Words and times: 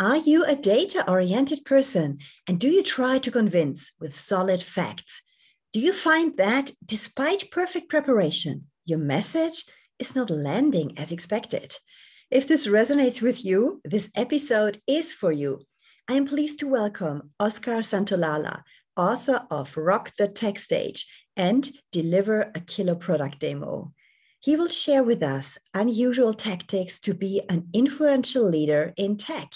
Are 0.00 0.16
you 0.16 0.44
a 0.44 0.56
data 0.56 1.08
oriented 1.08 1.64
person 1.64 2.18
and 2.48 2.58
do 2.58 2.68
you 2.68 2.82
try 2.82 3.18
to 3.18 3.30
convince 3.30 3.92
with 4.00 4.18
solid 4.18 4.60
facts? 4.60 5.22
Do 5.72 5.78
you 5.78 5.92
find 5.92 6.36
that 6.36 6.72
despite 6.84 7.52
perfect 7.52 7.90
preparation, 7.90 8.66
your 8.84 8.98
message 8.98 9.64
is 10.00 10.16
not 10.16 10.30
landing 10.30 10.98
as 10.98 11.12
expected? 11.12 11.76
If 12.28 12.48
this 12.48 12.66
resonates 12.66 13.22
with 13.22 13.44
you, 13.44 13.80
this 13.84 14.10
episode 14.16 14.80
is 14.88 15.14
for 15.14 15.30
you. 15.30 15.60
I 16.08 16.14
am 16.14 16.26
pleased 16.26 16.58
to 16.58 16.66
welcome 16.66 17.30
Oscar 17.38 17.78
Santolalla, 17.78 18.62
author 18.96 19.46
of 19.48 19.76
Rock 19.76 20.10
the 20.18 20.26
Tech 20.26 20.58
Stage 20.58 21.06
and 21.36 21.70
Deliver 21.92 22.50
a 22.56 22.60
Killer 22.60 22.96
Product 22.96 23.38
Demo. 23.38 23.92
He 24.40 24.56
will 24.56 24.68
share 24.68 25.02
with 25.02 25.22
us 25.22 25.56
unusual 25.72 26.34
tactics 26.34 27.00
to 27.00 27.14
be 27.14 27.40
an 27.48 27.68
influential 27.72 28.46
leader 28.46 28.92
in 28.98 29.16
tech. 29.16 29.52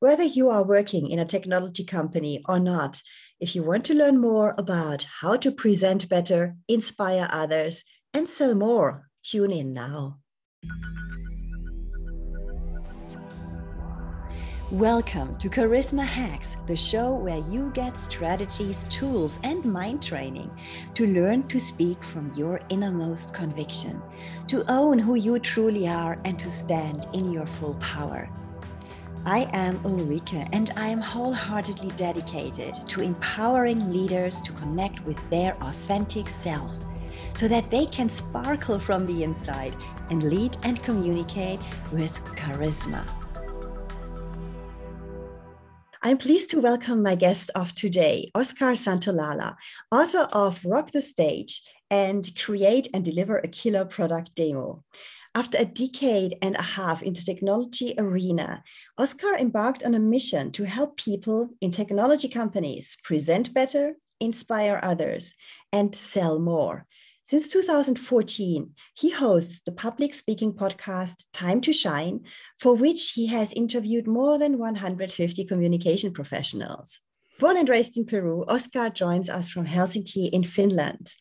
Whether 0.00 0.24
you 0.24 0.50
are 0.50 0.62
working 0.62 1.10
in 1.10 1.18
a 1.18 1.24
technology 1.24 1.84
company 1.84 2.42
or 2.48 2.58
not, 2.58 3.02
if 3.40 3.54
you 3.54 3.62
want 3.62 3.84
to 3.86 3.94
learn 3.94 4.18
more 4.18 4.54
about 4.58 5.06
how 5.20 5.36
to 5.36 5.50
present 5.50 6.08
better, 6.08 6.56
inspire 6.68 7.28
others, 7.30 7.84
and 8.14 8.26
sell 8.26 8.54
more, 8.54 9.08
tune 9.22 9.52
in 9.52 9.72
now. 9.72 10.18
Welcome 14.72 15.38
to 15.38 15.48
Charisma 15.48 16.04
Hacks, 16.04 16.56
the 16.66 16.76
show 16.76 17.14
where 17.14 17.38
you 17.50 17.70
get 17.72 18.00
strategies, 18.00 18.82
tools, 18.90 19.38
and 19.44 19.64
mind 19.64 20.02
training 20.02 20.50
to 20.94 21.06
learn 21.06 21.46
to 21.48 21.60
speak 21.60 22.02
from 22.02 22.32
your 22.34 22.60
innermost 22.68 23.32
conviction, 23.32 24.02
to 24.48 24.64
own 24.68 24.98
who 24.98 25.14
you 25.14 25.38
truly 25.38 25.86
are, 25.86 26.18
and 26.24 26.36
to 26.40 26.50
stand 26.50 27.06
in 27.12 27.30
your 27.30 27.46
full 27.46 27.74
power. 27.74 28.28
I 29.28 29.48
am 29.54 29.80
Ulrike, 29.80 30.48
and 30.52 30.70
I 30.76 30.86
am 30.86 31.00
wholeheartedly 31.00 31.90
dedicated 31.96 32.76
to 32.86 33.00
empowering 33.00 33.92
leaders 33.92 34.40
to 34.42 34.52
connect 34.52 35.04
with 35.04 35.18
their 35.30 35.56
authentic 35.64 36.28
self 36.28 36.76
so 37.34 37.48
that 37.48 37.68
they 37.68 37.86
can 37.86 38.08
sparkle 38.08 38.78
from 38.78 39.04
the 39.04 39.24
inside 39.24 39.74
and 40.10 40.22
lead 40.22 40.56
and 40.62 40.80
communicate 40.84 41.58
with 41.92 42.14
charisma. 42.36 43.04
I'm 46.04 46.18
pleased 46.18 46.50
to 46.50 46.60
welcome 46.60 47.02
my 47.02 47.16
guest 47.16 47.50
of 47.56 47.74
today, 47.74 48.30
Oscar 48.32 48.76
Santolalla, 48.76 49.56
author 49.90 50.28
of 50.32 50.64
Rock 50.64 50.92
the 50.92 51.02
Stage 51.02 51.62
and 51.90 52.30
Create 52.38 52.86
and 52.94 53.04
Deliver 53.04 53.38
a 53.38 53.48
Killer 53.48 53.86
Product 53.86 54.32
Demo. 54.36 54.84
After 55.36 55.58
a 55.58 55.66
decade 55.66 56.34
and 56.40 56.56
a 56.56 56.62
half 56.62 57.02
in 57.02 57.12
the 57.12 57.20
technology 57.20 57.94
arena, 57.98 58.64
Oscar 58.96 59.36
embarked 59.36 59.84
on 59.84 59.94
a 59.94 60.00
mission 60.00 60.50
to 60.52 60.64
help 60.64 60.96
people 60.96 61.50
in 61.60 61.70
technology 61.70 62.26
companies 62.26 62.96
present 63.04 63.52
better, 63.52 63.96
inspire 64.18 64.80
others, 64.82 65.34
and 65.74 65.94
sell 65.94 66.38
more. 66.38 66.86
Since 67.22 67.50
2014, 67.50 68.70
he 68.94 69.10
hosts 69.10 69.60
the 69.60 69.72
public 69.72 70.14
speaking 70.14 70.54
podcast 70.54 71.26
Time 71.34 71.60
to 71.60 71.72
Shine, 71.74 72.20
for 72.58 72.74
which 72.74 73.10
he 73.10 73.26
has 73.26 73.52
interviewed 73.52 74.06
more 74.06 74.38
than 74.38 74.56
150 74.56 75.44
communication 75.44 76.14
professionals. 76.14 77.00
Born 77.38 77.58
and 77.58 77.68
raised 77.68 77.98
in 77.98 78.06
Peru, 78.06 78.46
Oscar 78.48 78.88
joins 78.88 79.28
us 79.28 79.50
from 79.50 79.66
Helsinki 79.66 80.30
in 80.30 80.44
Finland. 80.44 81.14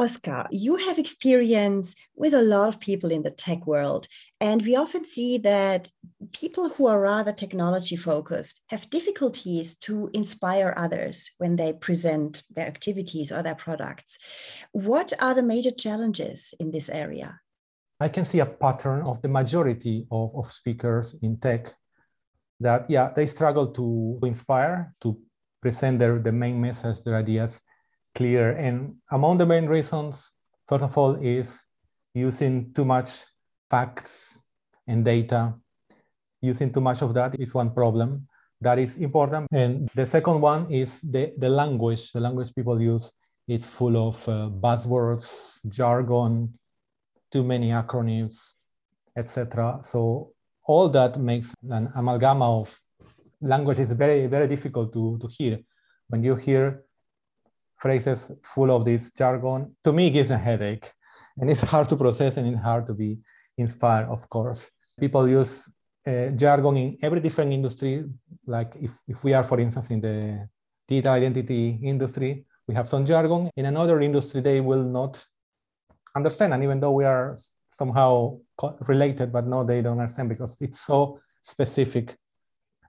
Oscar, 0.00 0.46
you 0.50 0.76
have 0.76 0.98
experience 0.98 1.94
with 2.14 2.32
a 2.32 2.40
lot 2.40 2.68
of 2.68 2.80
people 2.80 3.10
in 3.10 3.22
the 3.22 3.30
tech 3.30 3.66
world, 3.66 4.06
and 4.40 4.62
we 4.62 4.74
often 4.74 5.06
see 5.06 5.36
that 5.36 5.90
people 6.32 6.70
who 6.70 6.86
are 6.86 6.98
rather 6.98 7.32
technology 7.32 7.96
focused 7.96 8.62
have 8.68 8.88
difficulties 8.88 9.76
to 9.76 10.08
inspire 10.14 10.72
others 10.78 11.30
when 11.36 11.56
they 11.56 11.74
present 11.74 12.42
their 12.56 12.66
activities 12.66 13.30
or 13.30 13.42
their 13.42 13.54
products. 13.54 14.16
What 14.72 15.12
are 15.20 15.34
the 15.34 15.42
major 15.42 15.70
challenges 15.70 16.54
in 16.58 16.70
this 16.70 16.88
area? 16.88 17.38
I 18.00 18.08
can 18.08 18.24
see 18.24 18.38
a 18.38 18.46
pattern 18.46 19.02
of 19.02 19.20
the 19.20 19.28
majority 19.28 20.06
of, 20.10 20.30
of 20.34 20.50
speakers 20.50 21.14
in 21.20 21.38
tech 21.38 21.74
that, 22.58 22.88
yeah, 22.88 23.12
they 23.14 23.26
struggle 23.26 23.66
to 23.72 24.18
inspire, 24.22 24.94
to 25.02 25.20
present 25.60 25.98
their, 25.98 26.18
the 26.18 26.32
main 26.32 26.58
message, 26.58 27.02
their 27.02 27.16
ideas 27.16 27.60
clear. 28.14 28.52
And 28.52 28.96
among 29.10 29.38
the 29.38 29.46
main 29.46 29.66
reasons, 29.66 30.32
first 30.68 30.84
of 30.84 30.96
all, 30.96 31.14
is 31.16 31.64
using 32.14 32.72
too 32.72 32.84
much 32.84 33.24
facts 33.70 34.38
and 34.86 35.04
data. 35.04 35.54
Using 36.40 36.72
too 36.72 36.80
much 36.80 37.02
of 37.02 37.14
that 37.14 37.38
is 37.38 37.54
one 37.54 37.70
problem 37.74 38.26
that 38.60 38.78
is 38.78 38.98
important. 38.98 39.48
And 39.52 39.88
the 39.94 40.06
second 40.06 40.40
one 40.40 40.70
is 40.70 41.00
the, 41.00 41.32
the 41.38 41.48
language. 41.48 42.12
The 42.12 42.20
language 42.20 42.54
people 42.54 42.80
use 42.80 43.12
it's 43.48 43.66
full 43.66 44.08
of 44.08 44.28
uh, 44.28 44.48
buzzwords, 44.48 45.66
jargon, 45.68 46.54
too 47.32 47.42
many 47.42 47.70
acronyms, 47.70 48.52
etc. 49.16 49.80
So 49.82 50.32
all 50.64 50.88
that 50.90 51.18
makes 51.18 51.52
an 51.68 51.90
amalgam 51.96 52.42
of 52.42 52.78
language 53.40 53.80
is 53.80 53.90
very, 53.92 54.26
very 54.28 54.46
difficult 54.46 54.92
to, 54.92 55.18
to 55.20 55.26
hear. 55.26 55.58
When 56.08 56.22
you 56.22 56.36
hear 56.36 56.84
phrases 57.80 58.32
full 58.44 58.70
of 58.70 58.84
this 58.84 59.12
jargon, 59.12 59.74
to 59.84 59.92
me, 59.92 60.10
gives 60.10 60.30
a 60.30 60.38
headache. 60.38 60.92
And 61.36 61.50
it's 61.50 61.62
hard 61.62 61.88
to 61.88 61.96
process 61.96 62.36
and 62.36 62.46
it's 62.46 62.62
hard 62.62 62.86
to 62.86 62.94
be 62.94 63.18
inspired, 63.56 64.08
of 64.08 64.28
course. 64.28 64.70
People 64.98 65.28
use 65.28 65.70
uh, 66.06 66.28
jargon 66.30 66.76
in 66.76 66.98
every 67.02 67.20
different 67.20 67.52
industry. 67.52 68.04
Like 68.46 68.76
if, 68.80 68.90
if 69.08 69.24
we 69.24 69.32
are, 69.32 69.44
for 69.44 69.58
instance, 69.58 69.90
in 69.90 70.00
the 70.00 70.48
digital 70.86 71.14
identity 71.14 71.78
industry, 71.82 72.44
we 72.66 72.74
have 72.74 72.88
some 72.88 73.06
jargon. 73.06 73.50
In 73.56 73.66
another 73.66 74.00
industry, 74.00 74.40
they 74.40 74.60
will 74.60 74.84
not 74.84 75.24
understand. 76.14 76.52
And 76.52 76.62
even 76.62 76.80
though 76.80 76.92
we 76.92 77.04
are 77.04 77.36
somehow 77.72 78.38
related, 78.80 79.32
but 79.32 79.46
no, 79.46 79.64
they 79.64 79.80
don't 79.80 79.98
understand 79.98 80.28
because 80.28 80.60
it's 80.60 80.80
so 80.80 81.20
specific. 81.40 82.16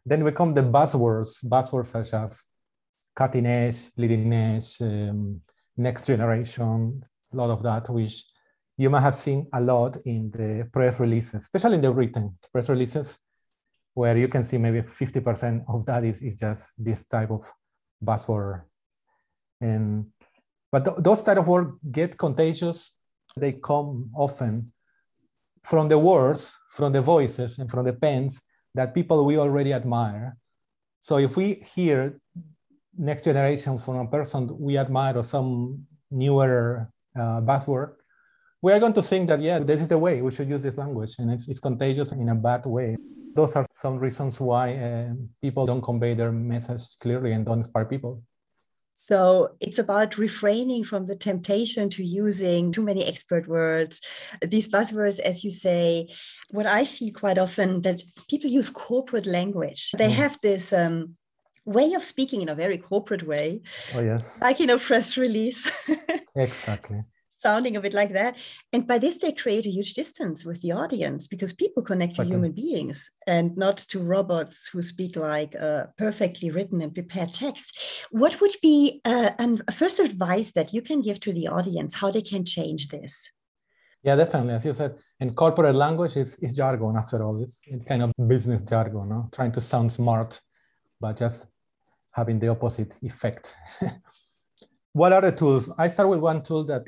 Then 0.06 0.24
we 0.24 0.32
come 0.32 0.54
the 0.54 0.64
buzzwords, 0.64 1.46
buzzwords 1.46 1.88
such 1.88 2.14
as 2.14 2.44
cutting 3.16 3.46
edge, 3.46 3.90
leading 3.98 4.32
edge, 4.34 4.82
um, 4.82 5.42
next 5.78 6.06
generation, 6.08 7.04
a 7.34 7.36
lot 7.36 7.50
of 7.50 7.64
that, 7.64 7.90
which 7.90 8.26
you 8.78 8.90
might 8.90 9.02
have 9.02 9.16
seen 9.16 9.48
a 9.54 9.62
lot 9.62 9.98
in 10.06 10.32
the 10.32 10.68
press 10.72 11.00
releases, 11.00 11.44
especially 11.44 11.76
in 11.76 11.82
the 11.82 11.92
written 11.92 12.38
press 12.52 12.70
releases, 12.70 13.18
where 13.94 14.18
you 14.18 14.28
can 14.28 14.44
see 14.44 14.58
maybe 14.58 14.82
50% 14.82 15.66
of 15.68 15.86
that 15.86 16.04
is, 16.04 16.22
is 16.22 16.36
just 16.36 16.74
this 16.78 17.06
type 17.08 17.32
of 17.32 17.52
buzzword. 18.04 18.64
And 19.60 20.08
but 20.72 20.86
th 20.86 20.96
those 21.04 21.22
type 21.22 21.38
of 21.38 21.48
words 21.48 21.72
get 21.92 22.18
contagious. 22.18 22.96
They 23.36 23.54
come 23.54 24.10
often 24.16 24.72
from 25.64 25.90
the 25.90 26.00
words, 26.00 26.56
from 26.72 26.92
the 26.94 27.02
voices, 27.02 27.60
and 27.60 27.70
from 27.70 27.86
the 27.86 27.94
pens 27.94 28.42
that 28.74 28.96
people 28.96 29.26
we 29.26 29.38
already 29.38 29.74
admire. 29.74 30.38
So 31.02 31.18
if 31.18 31.36
we 31.36 31.64
hear 31.76 32.20
next 32.98 33.24
generation 33.24 33.78
from 33.78 33.98
a 33.98 34.08
person 34.08 34.50
we 34.60 34.78
admire 34.78 35.18
or 35.18 35.24
some 35.24 35.86
newer 36.10 36.90
uh, 37.16 37.42
buzzword, 37.42 37.94
we 38.62 38.72
are 38.72 38.80
going 38.80 38.94
to 38.94 39.02
think 39.02 39.28
that, 39.30 39.42
yeah, 39.42 39.60
this 39.60 39.82
is 39.82 39.88
the 39.88 39.98
way 39.98 40.22
we 40.22 40.32
should 40.32 40.48
use 40.48 40.64
this 40.64 40.78
language 40.78 41.16
and 41.20 41.32
it's, 41.32 41.48
it's 41.48 41.60
contagious 41.60 42.12
in 42.12 42.30
a 42.30 42.36
bad 42.36 42.66
way. 42.66 42.96
Those 43.34 43.56
are 43.56 43.66
some 43.72 43.98
reasons 43.98 44.40
why 44.40 44.76
uh, 44.76 45.14
people 45.42 45.66
don't 45.66 45.82
convey 45.82 46.14
their 46.14 46.32
message 46.32 46.82
clearly 47.02 47.32
and 47.32 47.46
don't 47.46 47.60
inspire 47.60 47.86
people. 47.86 48.22
So 48.94 49.56
it's 49.60 49.80
about 49.80 50.18
refraining 50.18 50.84
from 50.84 51.06
the 51.06 51.16
temptation 51.16 51.90
to 51.92 52.04
using 52.04 52.72
too 52.72 52.84
many 52.84 53.06
expert 53.06 53.48
words. 53.48 54.02
These 54.46 54.68
buzzwords, 54.68 55.20
as 55.20 55.44
you 55.44 55.50
say, 55.50 56.10
what 56.52 56.68
I 56.68 56.86
feel 56.86 57.12
quite 57.14 57.38
often 57.38 57.82
that 57.82 58.04
people 58.30 58.50
use 58.50 58.70
corporate 58.70 59.26
language. 59.26 59.92
They 59.98 60.10
mm. 60.10 60.12
have 60.16 60.38
this 60.42 60.74
um, 60.74 61.16
way 61.66 61.94
of 61.94 62.04
speaking 62.04 62.42
in 62.42 62.50
a 62.50 62.56
very 62.56 62.78
corporate 62.78 63.24
way. 63.24 63.62
Oh, 63.96 64.02
yes. 64.02 64.42
Like 64.42 64.60
in 64.60 64.70
a 64.70 64.78
press 64.78 65.18
release. 65.18 65.70
exactly. 66.36 67.04
Sounding 67.40 67.76
a 67.76 67.82
bit 67.82 67.94
like 67.94 68.14
that. 68.14 68.38
And 68.72 68.86
by 68.86 69.00
this, 69.00 69.20
they 69.20 69.32
create 69.32 69.66
a 69.66 69.70
huge 69.70 69.94
distance 69.96 70.46
with 70.46 70.62
the 70.62 70.74
audience 70.74 71.26
because 71.28 71.54
people 71.54 71.82
connect 71.82 72.16
to 72.16 72.22
okay. 72.22 72.30
human 72.30 72.52
beings 72.52 73.10
and 73.26 73.58
not 73.58 73.78
to 73.78 74.00
robots 74.00 74.68
who 74.68 74.84
speak 74.84 75.16
like 75.16 75.56
uh, 75.60 75.86
perfectly 75.98 76.52
written 76.52 76.82
and 76.82 76.94
prepared 76.94 77.34
text. 77.34 77.80
What 78.12 78.40
would 78.42 78.56
be 78.62 79.02
uh, 79.06 79.32
a 79.40 79.72
first 79.72 80.00
advice 80.00 80.52
that 80.52 80.72
you 80.72 80.84
can 80.84 81.02
give 81.02 81.20
to 81.22 81.34
the 81.34 81.48
audience 81.48 81.96
how 81.96 82.12
they 82.12 82.22
can 82.22 82.46
change 82.46 82.90
this? 82.90 83.32
Yeah, 84.04 84.16
definitely. 84.16 84.54
As 84.54 84.66
you 84.66 84.74
said, 84.74 84.96
in 85.20 85.34
corporate 85.34 85.76
language, 85.76 86.18
it's, 86.18 86.36
it's 86.42 86.56
jargon 86.56 86.96
after 86.98 87.24
all. 87.24 87.42
It's, 87.42 87.62
it's 87.68 87.86
kind 87.86 88.02
of 88.04 88.12
business 88.28 88.64
jargon, 88.64 89.10
no? 89.10 89.30
trying 89.32 89.52
to 89.54 89.62
sound 89.62 89.92
smart, 89.92 90.40
but 91.00 91.18
just 91.18 91.51
having 92.12 92.40
the 92.40 92.50
opposite 92.50 92.98
effect. 93.02 93.56
what 94.94 95.14
are 95.14 95.22
the 95.22 95.32
tools? 95.32 95.70
I 95.78 95.88
start 95.88 96.10
with 96.10 96.20
one 96.20 96.44
tool 96.44 96.64
that 96.66 96.84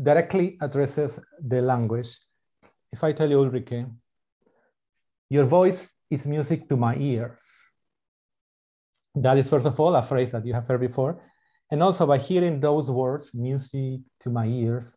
directly 0.00 0.56
addresses 0.60 1.20
the 1.40 1.60
language. 1.60 2.18
If 2.92 3.04
I 3.04 3.12
tell 3.12 3.30
you, 3.30 3.38
Ulrike, 3.38 3.90
your 5.28 5.44
voice 5.46 5.92
is 6.10 6.26
music 6.26 6.68
to 6.68 6.76
my 6.76 6.96
ears. 6.96 7.70
That 9.14 9.38
is, 9.38 9.48
first 9.48 9.66
of 9.66 9.78
all, 9.78 9.94
a 9.94 10.02
phrase 10.02 10.32
that 10.32 10.46
you 10.46 10.54
have 10.54 10.66
heard 10.66 10.80
before. 10.80 11.22
And 11.70 11.82
also 11.82 12.06
by 12.06 12.18
hearing 12.18 12.60
those 12.60 12.90
words, 12.90 13.34
music 13.34 14.00
to 14.20 14.30
my 14.30 14.46
ears, 14.46 14.96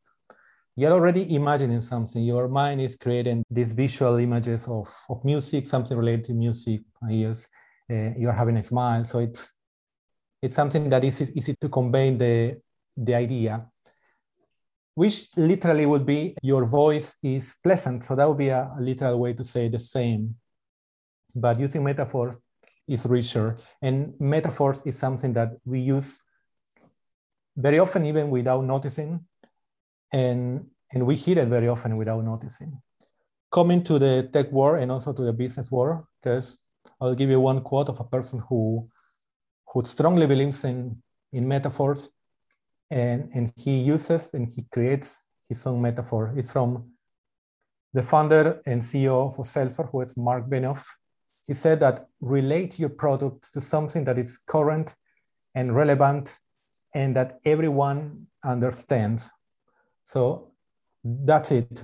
you're 0.76 0.92
already 0.92 1.34
imagining 1.34 1.82
something. 1.82 2.22
Your 2.22 2.50
mind 2.50 2.82
is 2.82 2.98
creating 2.98 3.44
these 3.50 3.72
visual 3.72 4.18
images 4.18 4.68
of, 4.68 4.94
of 5.10 5.24
music, 5.24 5.66
something 5.66 5.98
related 5.98 6.26
to 6.26 6.34
music, 6.34 6.82
my 7.02 7.12
ears. 7.12 7.48
Uh, 7.90 8.12
you're 8.18 8.34
having 8.34 8.58
a 8.58 8.64
smile. 8.64 9.06
So 9.06 9.20
it's 9.20 9.55
it's 10.42 10.56
something 10.56 10.90
that 10.90 11.04
is 11.04 11.32
easy 11.36 11.56
to 11.60 11.70
convey 11.70 12.12
the, 12.16 12.62
the 12.96 13.16
idea, 13.16 13.66
which 14.94 15.28
literally 15.36 15.86
would 15.86 16.06
be 16.06 16.36
your 16.42 16.66
voice 16.66 17.18
is 17.22 17.56
pleasant. 17.64 18.04
So 18.04 18.16
that 18.16 18.28
would 18.28 18.38
be 18.38 18.50
a, 18.50 18.72
literal 18.80 19.20
way 19.20 19.34
to 19.34 19.44
say 19.44 19.68
the 19.68 19.80
same. 19.80 20.36
But 21.34 21.60
using 21.60 21.84
metaphors 21.84 22.38
is 22.88 23.06
richer. 23.06 23.58
And 23.82 24.14
metaphors 24.20 24.82
is 24.86 24.98
something 24.98 25.34
that 25.34 25.50
we 25.66 25.80
use 25.80 26.20
very 27.58 27.80
often, 27.80 28.06
even 28.06 28.30
without 28.30 28.64
noticing. 28.64 29.26
And, 30.12 30.68
and 30.94 31.06
we 31.06 31.16
hear 31.16 31.40
it 31.40 31.48
very 31.48 31.68
often 31.68 31.98
without 31.98 32.24
noticing. 32.24 32.82
Coming 33.52 33.84
to 33.84 34.00
the 34.00 34.30
tech 34.32 34.52
world 34.52 34.82
and 34.82 34.92
also 34.92 35.14
to 35.14 35.24
the 35.24 35.34
business 35.34 35.72
world, 35.72 36.06
because 36.22 36.58
I'll 37.02 37.16
give 37.16 37.30
you 37.30 37.40
one 37.40 37.62
quote 37.62 37.90
of 37.90 38.00
a 38.00 38.04
person 38.04 38.42
who, 38.48 38.88
who 39.76 39.86
strongly 39.86 40.26
believes 40.26 40.64
in, 40.64 40.98
in 41.32 41.48
metaphors 41.48 42.10
and, 42.90 43.30
and 43.36 43.54
he 43.56 43.78
uses 43.78 44.34
and 44.34 44.52
he 44.52 44.66
creates 44.72 45.28
his 45.48 45.64
own 45.68 45.80
metaphor. 45.80 46.34
It's 46.36 46.52
from 46.52 46.92
the 47.94 48.02
founder 48.02 48.62
and 48.66 48.82
CEO 48.82 49.28
of 49.28 49.36
Salesforce, 49.46 49.92
who 49.92 50.02
is 50.02 50.18
Marc 50.18 50.48
Benioff 50.48 50.84
he 51.48 51.54
said 51.54 51.80
that 51.80 52.08
relate 52.22 52.80
your 52.80 52.90
product 52.90 53.54
to 53.54 53.62
something 53.62 54.04
that 54.06 54.18
is 54.18 54.38
current 54.38 54.96
and 55.54 55.76
relevant 55.76 56.40
and 56.94 57.16
that 57.16 57.40
everyone 57.46 58.28
understands. 58.44 59.30
So 60.04 60.52
that's 61.04 61.52
it. 61.52 61.84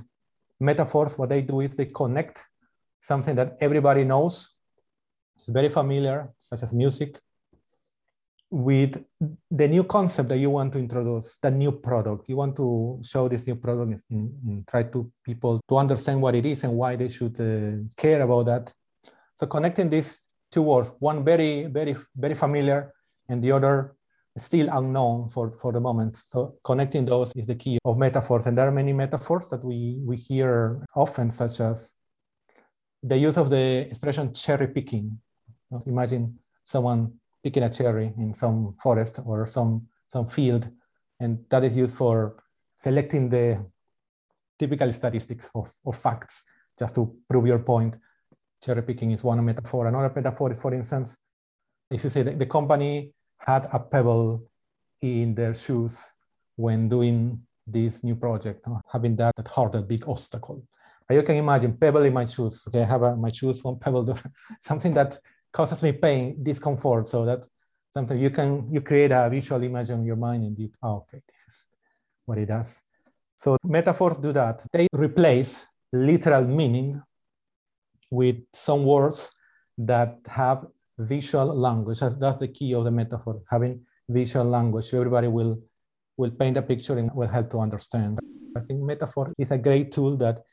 Metaphors, 0.59 1.17
what 1.17 1.29
they 1.29 1.41
do 1.41 1.61
is 1.61 1.75
they 1.75 1.85
connect 1.85 2.45
something 3.01 3.35
that 3.35 3.57
everybody 3.61 4.03
knows, 4.03 4.49
is 5.41 5.49
very 5.49 5.69
familiar, 5.69 6.29
such 6.39 6.63
as 6.63 6.73
music, 6.73 7.19
with 8.51 9.03
the 9.49 9.67
new 9.67 9.83
concept 9.85 10.29
that 10.29 10.37
you 10.37 10.49
want 10.49 10.73
to 10.73 10.79
introduce, 10.79 11.37
the 11.37 11.49
new 11.49 11.71
product. 11.71 12.27
You 12.27 12.35
want 12.35 12.55
to 12.57 12.99
show 13.01 13.29
this 13.29 13.47
new 13.47 13.55
product 13.55 14.03
and, 14.09 14.67
try 14.67 14.83
to 14.83 15.09
people 15.23 15.61
to 15.69 15.77
understand 15.77 16.21
what 16.21 16.35
it 16.35 16.45
is 16.45 16.63
and 16.65 16.73
why 16.73 16.97
they 16.97 17.07
should 17.07 17.39
uh, 17.39 17.83
care 17.95 18.21
about 18.21 18.45
that 18.47 18.73
so 19.41 19.47
connecting 19.47 19.89
these 19.89 20.27
two 20.51 20.61
words, 20.61 20.91
one 20.99 21.23
very, 21.23 21.65
very, 21.65 21.95
very 22.15 22.35
familiar 22.35 22.93
and 23.27 23.43
the 23.43 23.51
other 23.51 23.95
still 24.37 24.67
unknown 24.71 25.29
for, 25.29 25.57
for 25.57 25.71
the 25.71 25.79
moment. 25.79 26.15
So 26.15 26.57
connecting 26.63 27.05
those 27.05 27.31
is 27.35 27.47
the 27.47 27.55
key 27.55 27.79
of 27.83 27.97
metaphors. 27.97 28.45
And 28.45 28.55
there 28.55 28.67
are 28.67 28.71
many 28.71 28.93
metaphors 28.93 29.49
that 29.49 29.63
we, 29.63 29.97
we 30.05 30.15
hear 30.15 30.85
often, 30.95 31.31
such 31.31 31.59
as 31.59 31.95
the 33.01 33.17
use 33.17 33.35
of 33.37 33.49
the 33.49 33.87
expression 33.89 34.31
cherry 34.31 34.67
picking. 34.67 35.17
Imagine 35.87 36.37
someone 36.63 37.13
picking 37.43 37.63
a 37.63 37.69
cherry 37.69 38.13
in 38.17 38.33
some 38.33 38.75
forest 38.81 39.19
or 39.25 39.47
some, 39.47 39.87
some 40.07 40.27
field, 40.27 40.69
and 41.19 41.39
that 41.49 41.63
is 41.63 41.75
used 41.75 41.95
for 41.95 42.43
selecting 42.75 43.29
the 43.29 43.65
typical 44.59 44.91
statistics 44.91 45.49
of, 45.55 45.71
of 45.85 45.97
facts 45.97 46.43
just 46.77 46.95
to 46.95 47.15
prove 47.29 47.47
your 47.47 47.59
point 47.59 47.95
cherry 48.63 48.83
picking 48.83 49.11
is 49.11 49.23
one 49.23 49.43
metaphor. 49.43 49.87
Another 49.87 50.11
metaphor 50.15 50.51
is, 50.51 50.59
for 50.59 50.73
instance, 50.73 51.17
if 51.89 52.03
you 52.03 52.09
say 52.09 52.23
the 52.23 52.45
company 52.45 53.13
had 53.39 53.67
a 53.73 53.79
pebble 53.79 54.43
in 55.01 55.33
their 55.33 55.55
shoes 55.55 56.13
when 56.55 56.87
doing 56.87 57.41
this 57.65 58.03
new 58.03 58.15
project, 58.15 58.65
having 58.91 59.15
that 59.15 59.35
that 59.35 59.47
hard, 59.47 59.75
a 59.75 59.81
big 59.81 60.07
obstacle. 60.07 60.63
You 61.09 61.23
can 61.23 61.35
imagine 61.35 61.75
pebble 61.75 62.03
in 62.03 62.13
my 62.13 62.25
shoes. 62.25 62.63
Okay, 62.67 62.83
I 62.83 62.85
have 62.85 63.01
a, 63.01 63.15
my 63.17 63.31
shoes, 63.31 63.63
one 63.63 63.77
pebble, 63.77 64.17
something 64.61 64.93
that 64.93 65.17
causes 65.51 65.81
me 65.83 65.91
pain, 65.91 66.43
discomfort. 66.43 67.07
So 67.07 67.25
that's 67.25 67.49
something 67.93 68.17
you 68.17 68.29
can 68.29 68.67
you 68.71 68.81
create 68.81 69.11
a 69.11 69.29
visual 69.29 69.61
image 69.63 69.89
in 69.89 70.05
your 70.05 70.15
mind 70.15 70.43
and 70.43 70.57
you, 70.57 70.69
oh, 70.81 70.97
okay, 70.97 71.21
this 71.27 71.43
is 71.47 71.67
what 72.25 72.37
it 72.37 72.47
does. 72.47 72.81
So 73.35 73.57
metaphors 73.63 74.17
do 74.17 74.31
that. 74.33 74.65
They 74.71 74.87
replace 74.93 75.65
literal 75.91 76.45
meaning 76.45 77.01
with 78.09 78.37
some 78.53 78.83
words 78.85 79.31
that 79.77 80.19
have 80.27 80.65
visual 80.97 81.47
language. 81.57 81.99
That's, 81.99 82.15
that's 82.15 82.39
the 82.39 82.47
key 82.47 82.73
of 82.73 82.83
the 82.83 82.91
metaphor, 82.91 83.41
having 83.49 83.81
visual 84.07 84.45
language. 84.45 84.93
Everybody 84.93 85.27
will, 85.27 85.59
will 86.17 86.31
paint 86.31 86.57
a 86.57 86.61
picture 86.61 86.97
and 86.97 87.13
will 87.15 87.27
help 87.27 87.49
to 87.51 87.59
understand. 87.59 88.19
I 88.55 88.59
think 88.59 88.81
metaphor 88.81 89.33
is 89.37 89.51
a 89.51 89.57
great 89.57 89.91
tool 89.91 90.17
that 90.17 90.43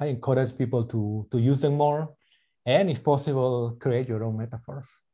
I 0.00 0.06
encourage 0.06 0.56
people 0.56 0.84
to, 0.84 1.26
to 1.30 1.38
use 1.38 1.60
them 1.60 1.74
more 1.74 2.14
and 2.68 2.90
if 2.90 3.02
possible, 3.02 3.76
create 3.80 4.08
your 4.08 4.22
own 4.22 4.36
metaphors. 4.36 5.04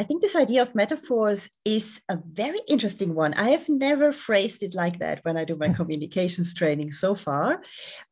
I 0.00 0.04
think 0.04 0.20
this 0.20 0.34
idea 0.34 0.62
of 0.62 0.74
metaphors 0.74 1.48
is 1.64 2.00
a 2.08 2.18
very 2.32 2.58
interesting 2.66 3.14
one. 3.14 3.34
I 3.34 3.50
have 3.50 3.68
never 3.68 4.10
phrased 4.10 4.64
it 4.64 4.74
like 4.74 4.98
that 4.98 5.20
when 5.22 5.36
I 5.36 5.44
do 5.44 5.54
my 5.54 5.68
communications 5.78 6.54
training 6.54 6.90
so 6.90 7.14
far. 7.14 7.62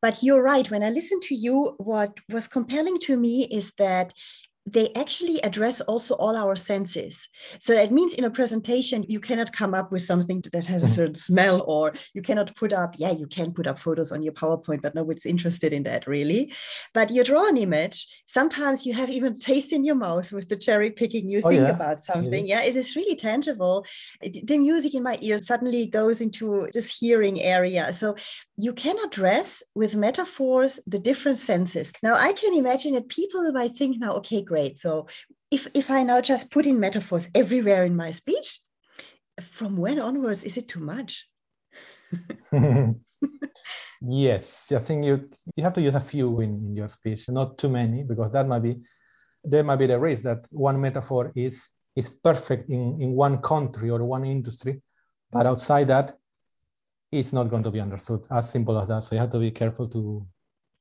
But 0.01 0.23
you're 0.23 0.41
right. 0.41 0.71
When 0.71 0.83
I 0.83 0.89
listen 0.89 1.19
to 1.23 1.35
you, 1.35 1.75
what 1.79 2.17
was 2.29 2.47
compelling 2.47 2.97
to 2.99 3.17
me 3.17 3.45
is 3.51 3.73
that 3.77 4.13
they 4.65 4.89
actually 4.95 5.39
address 5.41 5.81
also 5.81 6.13
all 6.15 6.35
our 6.35 6.55
senses. 6.55 7.27
So 7.59 7.73
that 7.73 7.91
means 7.91 8.13
in 8.13 8.25
a 8.25 8.29
presentation, 8.29 9.03
you 9.07 9.19
cannot 9.19 9.51
come 9.51 9.73
up 9.73 9.91
with 9.91 10.03
something 10.03 10.43
that 10.53 10.65
has 10.65 10.83
a 10.83 10.85
mm-hmm. 10.85 10.95
certain 10.95 11.15
smell, 11.15 11.63
or 11.67 11.93
you 12.13 12.21
cannot 12.21 12.55
put 12.55 12.71
up, 12.71 12.95
yeah, 12.97 13.11
you 13.11 13.27
can 13.27 13.53
put 13.53 13.65
up 13.65 13.79
photos 13.79 14.11
on 14.11 14.21
your 14.21 14.33
PowerPoint, 14.33 14.81
but 14.81 14.93
nobody's 14.93 15.25
interested 15.25 15.73
in 15.73 15.83
that 15.83 16.05
really. 16.05 16.53
But 16.93 17.09
you 17.09 17.23
draw 17.23 17.47
an 17.47 17.57
image, 17.57 18.07
sometimes 18.27 18.85
you 18.85 18.93
have 18.93 19.09
even 19.09 19.37
taste 19.39 19.73
in 19.73 19.83
your 19.83 19.95
mouth 19.95 20.31
with 20.31 20.47
the 20.47 20.57
cherry 20.57 20.91
picking, 20.91 21.27
you 21.27 21.41
oh, 21.43 21.49
think 21.49 21.63
yeah. 21.63 21.69
about 21.69 22.05
something. 22.05 22.47
Yeah. 22.47 22.61
yeah, 22.61 22.69
it 22.69 22.75
is 22.75 22.95
really 22.95 23.15
tangible. 23.15 23.85
The 24.21 24.59
music 24.59 24.93
in 24.93 25.03
my 25.03 25.17
ear 25.21 25.39
suddenly 25.39 25.87
goes 25.87 26.21
into 26.21 26.69
this 26.73 26.95
hearing 26.95 27.41
area. 27.41 27.91
So 27.93 28.15
you 28.57 28.73
can 28.73 28.97
address 29.03 29.63
with 29.73 29.95
metaphors 29.95 30.79
the 30.85 30.99
different 30.99 31.39
senses. 31.39 31.91
Now 32.03 32.15
I 32.15 32.33
can 32.33 32.53
imagine 32.53 32.93
that 32.93 33.09
people 33.09 33.51
might 33.51 33.75
think 33.75 33.97
now, 33.99 34.13
okay, 34.17 34.43
great. 34.51 34.79
So 34.79 35.07
if, 35.49 35.67
if 35.73 35.89
I 35.89 36.03
now 36.03 36.19
just 36.21 36.51
put 36.51 36.65
in 36.65 36.79
metaphors 36.79 37.29
everywhere 37.33 37.83
in 37.85 37.95
my 37.95 38.11
speech, 38.11 38.59
from 39.41 39.77
when 39.77 39.99
onwards 39.99 40.43
is 40.43 40.57
it 40.57 40.67
too 40.67 40.81
much? 40.93 41.11
yes, 44.01 44.71
I 44.79 44.79
think 44.79 45.05
you 45.05 45.29
you 45.55 45.63
have 45.63 45.75
to 45.77 45.81
use 45.81 45.95
a 45.95 46.07
few 46.13 46.27
in, 46.41 46.51
in 46.65 46.75
your 46.75 46.89
speech, 46.89 47.29
not 47.29 47.57
too 47.57 47.69
many, 47.69 48.03
because 48.03 48.31
that 48.33 48.47
might 48.47 48.63
be 48.67 48.73
there 49.51 49.63
might 49.63 49.81
be 49.83 49.87
the 49.87 49.97
risk 49.97 50.23
that 50.23 50.41
one 50.51 50.79
metaphor 50.87 51.31
is 51.35 51.55
is 51.95 52.09
perfect 52.09 52.69
in, 52.69 52.81
in 53.03 53.09
one 53.25 53.37
country 53.51 53.89
or 53.89 54.03
one 54.03 54.25
industry, 54.25 54.81
but 55.31 55.45
outside 55.45 55.87
that, 55.87 56.07
it's 57.11 57.33
not 57.33 57.49
going 57.49 57.63
to 57.63 57.71
be 57.71 57.79
understood. 57.79 58.21
As 58.29 58.51
simple 58.51 58.77
as 58.81 58.89
that. 58.89 59.03
So 59.03 59.15
you 59.15 59.21
have 59.21 59.31
to 59.31 59.39
be 59.39 59.51
careful 59.51 59.87
to 59.95 60.01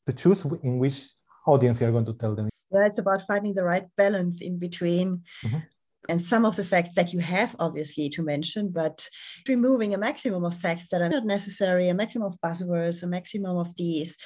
to 0.06 0.12
choose 0.12 0.44
in 0.68 0.78
which 0.82 0.98
audience 1.46 1.80
you're 1.80 1.96
going 1.98 2.10
to 2.12 2.18
tell 2.22 2.34
them 2.34 2.50
yeah 2.70 2.86
it's 2.86 2.98
about 2.98 3.26
finding 3.26 3.54
the 3.54 3.64
right 3.64 3.86
balance 3.96 4.40
in 4.40 4.58
between 4.58 5.22
mm-hmm. 5.44 5.58
and 6.08 6.26
some 6.26 6.44
of 6.44 6.56
the 6.56 6.64
facts 6.64 6.94
that 6.94 7.12
you 7.12 7.20
have 7.20 7.54
obviously 7.58 8.08
to 8.08 8.22
mention 8.22 8.70
but 8.70 9.08
removing 9.48 9.94
a 9.94 9.98
maximum 9.98 10.44
of 10.44 10.56
facts 10.56 10.88
that 10.90 11.02
are 11.02 11.08
not 11.08 11.24
necessary 11.24 11.88
a 11.88 11.94
maximum 11.94 12.26
of 12.26 12.40
buzzwords 12.40 13.02
a 13.02 13.06
maximum 13.06 13.56
of 13.56 13.74
these 13.76 14.16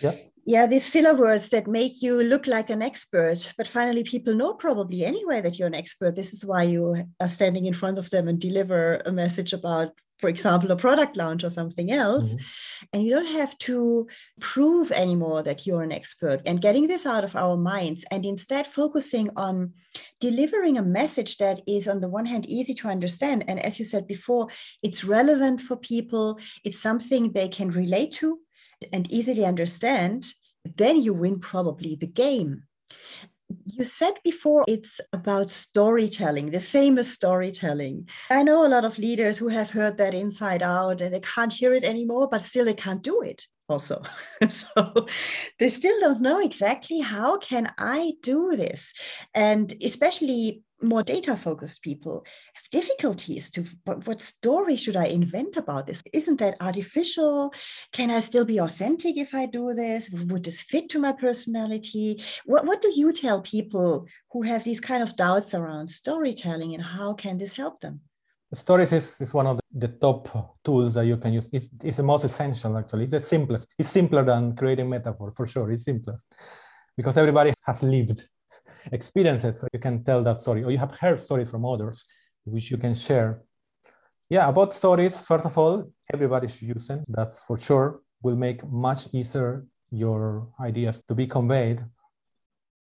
yeah 0.00 0.14
yeah 0.46 0.66
these 0.66 0.88
filler 0.88 1.14
words 1.14 1.48
that 1.50 1.66
make 1.66 2.00
you 2.00 2.14
look 2.22 2.46
like 2.46 2.70
an 2.70 2.82
expert 2.82 3.52
but 3.56 3.68
finally 3.68 4.02
people 4.02 4.34
know 4.34 4.54
probably 4.54 5.04
anyway 5.04 5.40
that 5.40 5.58
you're 5.58 5.68
an 5.68 5.74
expert 5.74 6.14
this 6.14 6.32
is 6.32 6.44
why 6.44 6.62
you 6.62 7.04
are 7.20 7.28
standing 7.28 7.66
in 7.66 7.74
front 7.74 7.98
of 7.98 8.08
them 8.10 8.28
and 8.28 8.40
deliver 8.40 9.02
a 9.04 9.12
message 9.12 9.52
about 9.52 9.92
for 10.18 10.28
example, 10.28 10.70
a 10.72 10.76
product 10.76 11.16
launch 11.16 11.44
or 11.44 11.50
something 11.50 11.92
else. 11.92 12.34
Mm-hmm. 12.34 12.86
And 12.92 13.04
you 13.04 13.10
don't 13.10 13.26
have 13.26 13.56
to 13.58 14.08
prove 14.40 14.90
anymore 14.90 15.42
that 15.44 15.66
you're 15.66 15.82
an 15.82 15.92
expert 15.92 16.42
and 16.44 16.60
getting 16.60 16.88
this 16.88 17.06
out 17.06 17.24
of 17.24 17.36
our 17.36 17.56
minds 17.56 18.04
and 18.10 18.26
instead 18.26 18.66
focusing 18.66 19.30
on 19.36 19.72
delivering 20.20 20.76
a 20.76 20.82
message 20.82 21.38
that 21.38 21.62
is, 21.66 21.86
on 21.86 22.00
the 22.00 22.08
one 22.08 22.26
hand, 22.26 22.46
easy 22.46 22.74
to 22.74 22.88
understand. 22.88 23.44
And 23.46 23.60
as 23.60 23.78
you 23.78 23.84
said 23.84 24.06
before, 24.06 24.48
it's 24.82 25.04
relevant 25.04 25.60
for 25.60 25.76
people, 25.76 26.38
it's 26.64 26.80
something 26.80 27.32
they 27.32 27.48
can 27.48 27.70
relate 27.70 28.12
to 28.14 28.40
and 28.92 29.10
easily 29.12 29.44
understand. 29.44 30.26
Then 30.76 31.00
you 31.00 31.14
win 31.14 31.40
probably 31.40 31.96
the 31.96 32.06
game. 32.06 32.64
You 33.64 33.84
said 33.84 34.14
before 34.22 34.64
it's 34.68 35.00
about 35.12 35.48
storytelling, 35.50 36.50
this 36.50 36.70
famous 36.70 37.12
storytelling. 37.12 38.08
I 38.30 38.42
know 38.42 38.66
a 38.66 38.68
lot 38.68 38.84
of 38.84 38.98
leaders 38.98 39.38
who 39.38 39.48
have 39.48 39.70
heard 39.70 39.96
that 39.98 40.14
inside 40.14 40.62
out 40.62 41.00
and 41.00 41.14
they 41.14 41.20
can't 41.20 41.52
hear 41.52 41.72
it 41.72 41.84
anymore, 41.84 42.28
but 42.28 42.42
still 42.42 42.66
they 42.66 42.74
can't 42.74 43.02
do 43.02 43.22
it. 43.22 43.46
also 43.68 44.02
so 44.48 45.06
they 45.58 45.68
still 45.68 46.00
don't 46.00 46.22
know 46.22 46.40
exactly 46.40 47.00
how 47.00 47.36
can 47.38 47.70
i 47.78 48.12
do 48.22 48.56
this 48.56 48.94
and 49.34 49.74
especially 49.84 50.62
more 50.82 51.02
data 51.02 51.36
focused 51.36 51.82
people 51.82 52.24
have 52.54 52.70
difficulties 52.70 53.50
to 53.50 53.64
what, 53.84 54.06
what, 54.06 54.20
story 54.20 54.76
should 54.76 54.96
i 54.96 55.06
invent 55.06 55.56
about 55.56 55.86
this? 55.86 56.02
Isn't 56.12 56.38
that 56.38 56.56
artificial? 56.60 57.52
Can 57.92 58.10
i 58.10 58.20
still 58.20 58.44
be 58.44 58.58
authentic 58.58 59.16
if 59.16 59.34
i 59.34 59.46
do 59.46 59.74
this? 59.74 60.10
Would 60.10 60.44
this 60.44 60.62
fit 60.62 60.88
to 60.90 60.98
my 60.98 61.12
personality? 61.12 62.22
What, 62.44 62.66
what 62.66 62.82
do 62.82 62.92
you 62.94 63.12
tell 63.12 63.40
people 63.40 64.06
who 64.32 64.42
have 64.42 64.64
these 64.64 64.80
kind 64.80 65.02
of 65.02 65.16
doubts 65.16 65.54
around 65.54 65.88
storytelling 65.88 66.74
and 66.74 66.82
how 66.82 67.14
can 67.14 67.38
this 67.38 67.54
help 67.54 67.80
them? 67.80 68.00
Stories 68.54 68.92
is, 68.92 69.20
is 69.20 69.34
one 69.34 69.46
of 69.46 69.58
the, 69.58 69.86
the 69.86 69.88
top 69.88 70.56
tools 70.64 70.94
that 70.94 71.04
you 71.04 71.18
can 71.18 71.34
use. 71.34 71.50
It 71.52 71.68
is 71.84 71.98
the 71.98 72.02
most 72.02 72.24
essential 72.24 72.78
actually. 72.78 73.04
It's 73.04 73.12
the 73.12 73.20
simplest. 73.20 73.66
It's 73.78 73.90
simpler 73.90 74.24
than 74.24 74.56
creating 74.56 74.88
metaphor 74.88 75.32
for 75.36 75.46
sure. 75.46 75.70
It's 75.70 75.84
simplest. 75.84 76.32
Because 76.96 77.18
everybody 77.18 77.52
has 77.66 77.82
lived 77.82 78.26
experiences 78.92 79.60
so 79.60 79.68
you 79.72 79.80
can 79.80 80.04
tell 80.04 80.22
that 80.22 80.40
story. 80.40 80.64
Or 80.64 80.70
you 80.70 80.78
have 80.78 80.92
heard 80.92 81.20
stories 81.20 81.50
from 81.50 81.64
others 81.64 82.04
which 82.44 82.70
you 82.70 82.78
can 82.78 82.94
share. 82.94 83.42
Yeah 84.28 84.48
about 84.48 84.72
stories 84.72 85.22
first 85.22 85.46
of 85.46 85.56
all 85.56 85.90
everybody 86.12 86.48
should 86.48 86.68
use 86.68 86.86
them 86.88 87.04
that's 87.08 87.42
for 87.42 87.56
sure 87.58 88.00
will 88.22 88.36
make 88.36 88.60
much 88.68 89.08
easier 89.12 89.64
your 89.90 90.48
ideas 90.60 91.02
to 91.08 91.14
be 91.14 91.26
conveyed. 91.26 91.84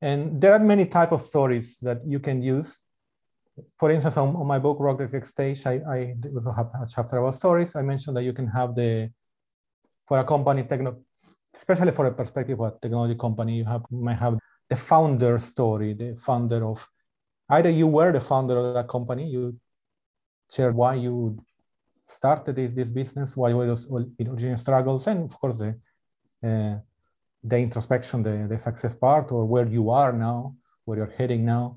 And 0.02 0.40
there 0.40 0.52
are 0.52 0.59
many 0.59 0.87
type 0.87 1.12
of 1.12 1.23
stories 1.23 1.78
that 1.80 1.99
you 2.06 2.20
can 2.20 2.42
use. 2.42 2.80
For 3.78 3.90
instance 3.90 4.16
on, 4.16 4.35
on 4.35 4.47
my 4.47 4.59
book 4.59 4.78
rock 4.80 4.99
the 4.99 5.09
tech 5.09 5.25
stage 5.25 5.66
I, 5.66 5.75
I 5.97 6.14
have 6.56 6.70
a 6.82 6.87
chapter 6.92 7.18
about 7.18 7.35
stories. 7.35 7.76
I 7.76 7.82
mentioned 7.82 8.16
that 8.16 8.25
you 8.25 8.32
can 8.32 8.49
have 8.49 8.75
the 8.75 9.11
for 10.09 10.18
a 10.18 10.25
company 10.25 10.64
techno 10.64 10.99
especially 11.54 11.92
for 11.92 12.06
a 12.06 12.12
perspective 12.12 12.61
of 12.61 12.73
a 12.73 12.78
technology 12.82 13.14
company 13.14 13.59
you 13.59 13.64
have 13.64 13.82
might 13.90 14.18
have 14.18 14.38
the 14.70 14.76
founder 14.76 15.38
story, 15.38 15.94
the 15.94 16.16
founder 16.16 16.64
of 16.64 16.88
either 17.50 17.70
you 17.70 17.88
were 17.88 18.12
the 18.12 18.20
founder 18.20 18.56
of 18.58 18.74
that 18.74 18.88
company, 18.88 19.28
you 19.28 19.56
share 20.50 20.72
why 20.72 20.94
you 20.94 21.36
started 22.06 22.54
this, 22.56 22.72
this 22.72 22.90
business, 22.90 23.36
why 23.36 23.52
were 23.52 23.66
those 23.66 23.90
original 23.92 24.56
struggles, 24.56 25.06
and 25.08 25.24
of 25.24 25.38
course 25.40 25.58
the 25.58 25.70
uh, 26.48 26.78
the 27.42 27.56
introspection, 27.56 28.22
the, 28.22 28.46
the 28.48 28.58
success 28.58 28.94
part, 28.94 29.32
or 29.32 29.44
where 29.46 29.66
you 29.66 29.90
are 29.90 30.12
now, 30.12 30.54
where 30.84 30.98
you're 30.98 31.14
heading 31.18 31.44
now. 31.44 31.76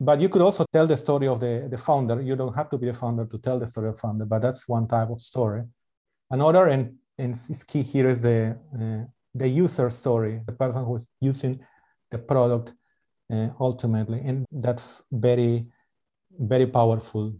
But 0.00 0.20
you 0.20 0.28
could 0.28 0.42
also 0.42 0.64
tell 0.72 0.86
the 0.86 0.96
story 0.96 1.28
of 1.28 1.40
the, 1.40 1.68
the 1.70 1.78
founder. 1.78 2.20
You 2.20 2.36
don't 2.36 2.54
have 2.54 2.68
to 2.70 2.78
be 2.78 2.86
the 2.86 2.94
founder 2.94 3.24
to 3.26 3.38
tell 3.38 3.58
the 3.58 3.66
story 3.66 3.88
of 3.88 3.98
founder, 3.98 4.24
but 4.24 4.42
that's 4.42 4.68
one 4.68 4.86
type 4.86 5.10
of 5.10 5.20
story. 5.22 5.62
Another, 6.30 6.66
and, 6.66 6.96
and 7.18 7.30
it's 7.48 7.64
key 7.64 7.82
here 7.82 8.08
is 8.08 8.22
the 8.22 8.56
uh, 8.74 9.04
the 9.34 9.48
user 9.48 9.90
story, 9.90 10.40
the 10.46 10.52
person 10.52 10.84
who's 10.84 11.06
using 11.20 11.60
the 12.10 12.18
product 12.18 12.72
uh, 13.32 13.48
ultimately. 13.60 14.20
And 14.24 14.46
that's 14.50 15.02
very, 15.10 15.66
very 16.38 16.66
powerful. 16.66 17.34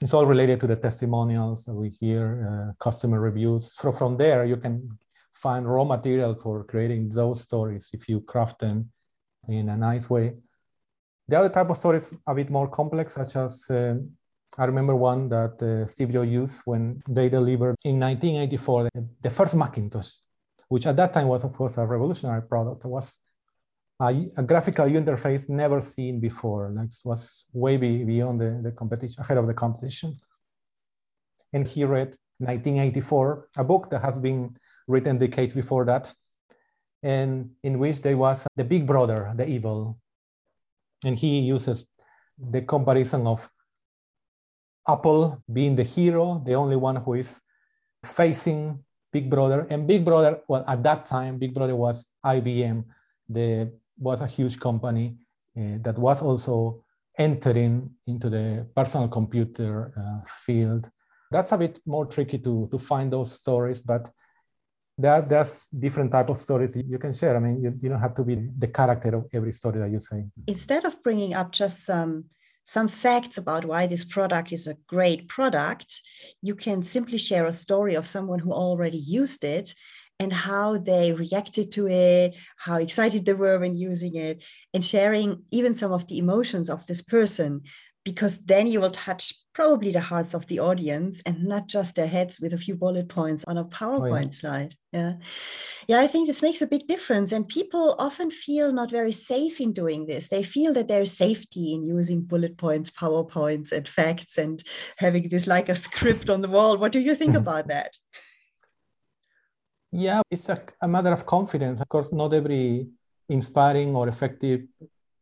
It's 0.00 0.12
all 0.12 0.26
related 0.26 0.60
to 0.60 0.66
the 0.66 0.76
testimonials 0.76 1.68
we 1.68 1.88
hear, 1.88 2.24
uh, 2.48 2.72
customer 2.82 3.20
reviews. 3.20 3.74
So 3.76 3.92
from 3.92 4.16
there, 4.16 4.44
you 4.44 4.56
can 4.56 4.88
find 5.32 5.66
raw 5.66 5.84
material 5.84 6.34
for 6.34 6.64
creating 6.64 7.08
those 7.10 7.42
stories 7.42 7.90
if 7.92 8.08
you 8.08 8.20
craft 8.20 8.58
them 8.60 8.90
in 9.48 9.68
a 9.68 9.76
nice 9.76 10.10
way. 10.10 10.34
The 11.28 11.38
other 11.38 11.48
type 11.48 11.70
of 11.70 11.76
stories 11.76 12.14
a 12.26 12.34
bit 12.34 12.50
more 12.50 12.68
complex, 12.68 13.14
such 13.14 13.36
as 13.36 13.70
uh, 13.70 13.96
I 14.58 14.64
remember 14.64 14.94
one 14.94 15.28
that 15.28 15.60
uh, 15.62 15.86
Steve 15.86 16.10
Jobs 16.10 16.28
used 16.28 16.62
when 16.64 17.02
they 17.08 17.28
delivered 17.28 17.76
in 17.84 17.98
1984 17.98 18.88
the 19.20 19.30
first 19.30 19.54
Macintosh, 19.54 20.12
which 20.68 20.86
at 20.86 20.96
that 20.96 21.12
time 21.12 21.28
was, 21.28 21.44
of 21.44 21.52
course, 21.52 21.76
a 21.78 21.86
revolutionary 21.86 22.42
product. 22.42 22.84
It 22.84 22.90
was 22.90 23.18
a, 24.00 24.28
a, 24.36 24.42
graphical 24.42 24.86
interface 24.86 25.48
never 25.48 25.80
seen 25.80 26.20
before. 26.20 26.70
Like 26.74 26.90
was 27.04 27.46
way 27.52 27.76
beyond 27.76 28.40
the, 28.40 28.60
the 28.62 28.72
competition, 28.72 29.22
ahead 29.22 29.38
of 29.38 29.46
the 29.46 29.54
competition. 29.54 30.18
And 31.52 31.66
he 31.66 31.84
read 31.84 32.16
1984, 32.38 33.48
a 33.56 33.64
book 33.64 33.90
that 33.90 34.02
has 34.02 34.18
been 34.18 34.56
written 34.86 35.18
decades 35.18 35.54
before 35.54 35.84
that, 35.86 36.14
and 37.02 37.50
in 37.62 37.78
which 37.78 38.02
there 38.02 38.16
was 38.16 38.46
the 38.56 38.64
big 38.64 38.86
brother, 38.86 39.32
the 39.34 39.48
evil. 39.48 39.98
And 41.04 41.18
he 41.18 41.40
uses 41.40 41.88
the 42.38 42.62
comparison 42.62 43.26
of 43.26 43.48
Apple 44.86 45.42
being 45.52 45.76
the 45.76 45.82
hero, 45.82 46.42
the 46.44 46.54
only 46.54 46.76
one 46.76 46.96
who 46.96 47.14
is 47.14 47.40
facing 48.04 48.84
Big 49.12 49.30
Brother. 49.30 49.66
And 49.70 49.86
Big 49.86 50.04
Brother, 50.04 50.40
well, 50.48 50.64
at 50.66 50.82
that 50.82 51.06
time, 51.06 51.38
Big 51.38 51.54
Brother 51.54 51.74
was 51.74 52.06
IBM, 52.24 52.84
the 53.28 53.72
was 53.98 54.20
a 54.20 54.26
huge 54.26 54.58
company 54.60 55.16
uh, 55.56 55.78
that 55.82 55.98
was 55.98 56.22
also 56.22 56.84
entering 57.18 57.90
into 58.06 58.28
the 58.28 58.66
personal 58.74 59.08
computer 59.08 59.92
uh, 59.96 60.24
field. 60.44 60.90
That's 61.30 61.52
a 61.52 61.58
bit 61.58 61.80
more 61.86 62.06
tricky 62.06 62.38
to, 62.38 62.68
to 62.70 62.78
find 62.78 63.12
those 63.12 63.32
stories, 63.32 63.80
but 63.80 64.10
there, 64.98 65.22
there's 65.22 65.68
different 65.68 66.12
type 66.12 66.30
of 66.30 66.38
stories 66.38 66.76
you 66.76 66.98
can 66.98 67.12
share. 67.12 67.36
I 67.36 67.40
mean, 67.40 67.62
you, 67.62 67.74
you 67.80 67.90
don't 67.90 68.00
have 68.00 68.14
to 68.14 68.24
be 68.24 68.48
the 68.58 68.68
character 68.68 69.16
of 69.16 69.26
every 69.32 69.52
story 69.52 69.80
that 69.80 69.90
you 69.90 70.00
say. 70.00 70.24
Instead 70.46 70.84
of 70.84 71.02
bringing 71.02 71.34
up 71.34 71.52
just 71.52 71.84
some 71.84 72.26
some 72.68 72.88
facts 72.88 73.38
about 73.38 73.64
why 73.64 73.86
this 73.86 74.04
product 74.04 74.50
is 74.50 74.66
a 74.66 74.76
great 74.88 75.28
product, 75.28 76.02
you 76.42 76.56
can 76.56 76.82
simply 76.82 77.16
share 77.16 77.46
a 77.46 77.52
story 77.52 77.94
of 77.94 78.08
someone 78.08 78.40
who 78.40 78.52
already 78.52 78.98
used 78.98 79.44
it 79.44 79.72
and 80.18 80.32
how 80.32 80.78
they 80.78 81.12
reacted 81.12 81.70
to 81.72 81.88
it, 81.88 82.34
how 82.56 82.76
excited 82.76 83.24
they 83.24 83.34
were 83.34 83.58
when 83.58 83.74
using 83.74 84.16
it, 84.16 84.44
and 84.72 84.84
sharing 84.84 85.42
even 85.50 85.74
some 85.74 85.92
of 85.92 86.06
the 86.06 86.18
emotions 86.18 86.70
of 86.70 86.86
this 86.86 87.02
person, 87.02 87.62
because 88.04 88.38
then 88.44 88.68
you 88.68 88.80
will 88.80 88.90
touch 88.90 89.34
probably 89.52 89.90
the 89.90 90.00
hearts 90.00 90.32
of 90.32 90.46
the 90.46 90.60
audience 90.60 91.20
and 91.26 91.42
not 91.42 91.66
just 91.66 91.96
their 91.96 92.06
heads 92.06 92.38
with 92.38 92.52
a 92.52 92.58
few 92.58 92.76
bullet 92.76 93.08
points 93.08 93.42
on 93.48 93.58
a 93.58 93.64
PowerPoint 93.64 94.12
oh, 94.12 94.16
yeah. 94.16 94.30
slide. 94.30 94.74
Yeah. 94.92 95.12
Yeah, 95.88 96.00
I 96.00 96.06
think 96.06 96.26
this 96.26 96.42
makes 96.42 96.62
a 96.62 96.66
big 96.66 96.86
difference. 96.86 97.32
And 97.32 97.48
people 97.48 97.96
often 97.98 98.30
feel 98.30 98.72
not 98.72 98.90
very 98.90 99.12
safe 99.12 99.60
in 99.60 99.72
doing 99.72 100.06
this. 100.06 100.28
They 100.28 100.42
feel 100.42 100.72
that 100.74 100.88
there's 100.88 101.10
safety 101.10 101.74
in 101.74 101.84
using 101.84 102.22
bullet 102.22 102.58
points, 102.58 102.90
PowerPoints, 102.90 103.72
and 103.72 103.88
facts 103.88 104.38
and 104.38 104.62
having 104.98 105.28
this 105.28 105.46
like 105.46 105.68
a 105.68 105.74
script 105.74 106.30
on 106.30 106.42
the 106.42 106.48
wall. 106.48 106.76
What 106.76 106.92
do 106.92 107.00
you 107.00 107.14
think 107.14 107.34
about 107.42 107.66
that? 107.68 107.96
Yeah, 109.92 110.22
it's 110.30 110.48
a, 110.48 110.60
a 110.80 110.88
matter 110.88 111.12
of 111.12 111.26
confidence. 111.26 111.80
Of 111.80 111.88
course, 111.88 112.12
not 112.12 112.34
every 112.34 112.88
inspiring 113.28 113.94
or 113.94 114.08
effective 114.08 114.62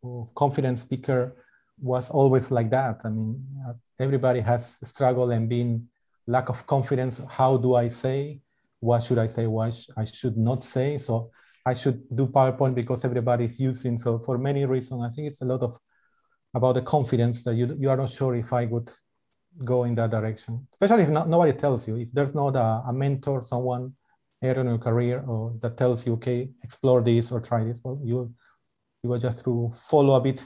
or 0.02 0.26
confident 0.35 0.78
speaker 0.78 1.37
was 1.80 2.11
always 2.11 2.50
like 2.50 2.71
that. 2.71 3.00
I 3.04 3.09
mean, 3.09 3.44
everybody 3.99 4.40
has 4.40 4.78
struggled 4.83 5.30
and 5.33 5.49
been 5.49 5.88
lack 6.26 6.49
of 6.49 6.66
confidence. 6.66 7.21
How 7.28 7.56
do 7.56 7.75
I 7.75 7.88
say? 7.88 8.40
What 8.80 9.04
should 9.04 9.18
I 9.18 9.26
say? 9.26 9.47
What 9.47 9.75
I 9.97 10.04
should 10.04 10.37
not 10.37 10.64
say? 10.64 10.99
So 10.99 11.30
I 11.64 11.75
should 11.75 12.02
do 12.14 12.26
PowerPoint 12.26 12.75
because 12.75 13.04
everybody 13.04 13.44
is 13.44 13.59
using. 13.61 13.97
So 13.97 14.18
for 14.18 14.38
many 14.38 14.64
reasons, 14.66 15.02
I 15.04 15.09
think 15.14 15.28
it's 15.28 15.40
a 15.40 15.47
lot 15.47 15.62
of 15.62 15.78
about 16.54 16.75
the 16.75 16.83
confidence 16.83 17.42
that 17.44 17.54
you, 17.54 17.76
you 17.78 17.90
are 17.90 17.97
not 17.97 18.11
sure 18.11 18.35
if 18.37 18.52
I 18.52 18.66
would 18.66 18.90
go 19.64 19.85
in 19.85 19.94
that 19.97 20.11
direction, 20.11 20.66
especially 20.73 21.04
if 21.04 21.09
not, 21.09 21.28
nobody 21.28 21.52
tells 21.52 21.87
you. 21.88 21.97
If 21.97 22.09
there's 22.12 22.35
not 22.35 22.54
a, 22.56 22.85
a 22.88 22.92
mentor, 22.92 23.42
someone 23.42 23.94
area 24.45 24.61
in 24.61 24.69
your 24.69 24.79
career 24.79 25.25
or 25.27 25.55
that 25.61 25.77
tells 25.77 26.07
you, 26.07 26.15
okay, 26.15 26.49
explore 26.63 27.03
this 27.03 27.33
or 27.33 27.41
try 27.41 27.65
this, 27.65 27.81
well, 27.83 28.01
you, 28.05 28.33
you 29.03 29.11
will 29.11 29.19
just 29.19 29.45
to 29.45 29.71
follow 29.75 30.15
a 30.15 30.21
bit 30.21 30.43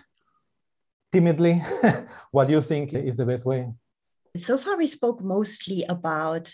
timidly 1.13 1.63
what 2.31 2.47
do 2.47 2.53
you 2.53 2.61
think 2.61 2.93
is 2.93 3.17
the 3.17 3.27
best 3.27 3.45
way. 3.45 3.69
So 4.37 4.59
far, 4.59 4.77
we 4.77 4.87
spoke 4.87 5.23
mostly 5.23 5.85
about 5.89 6.53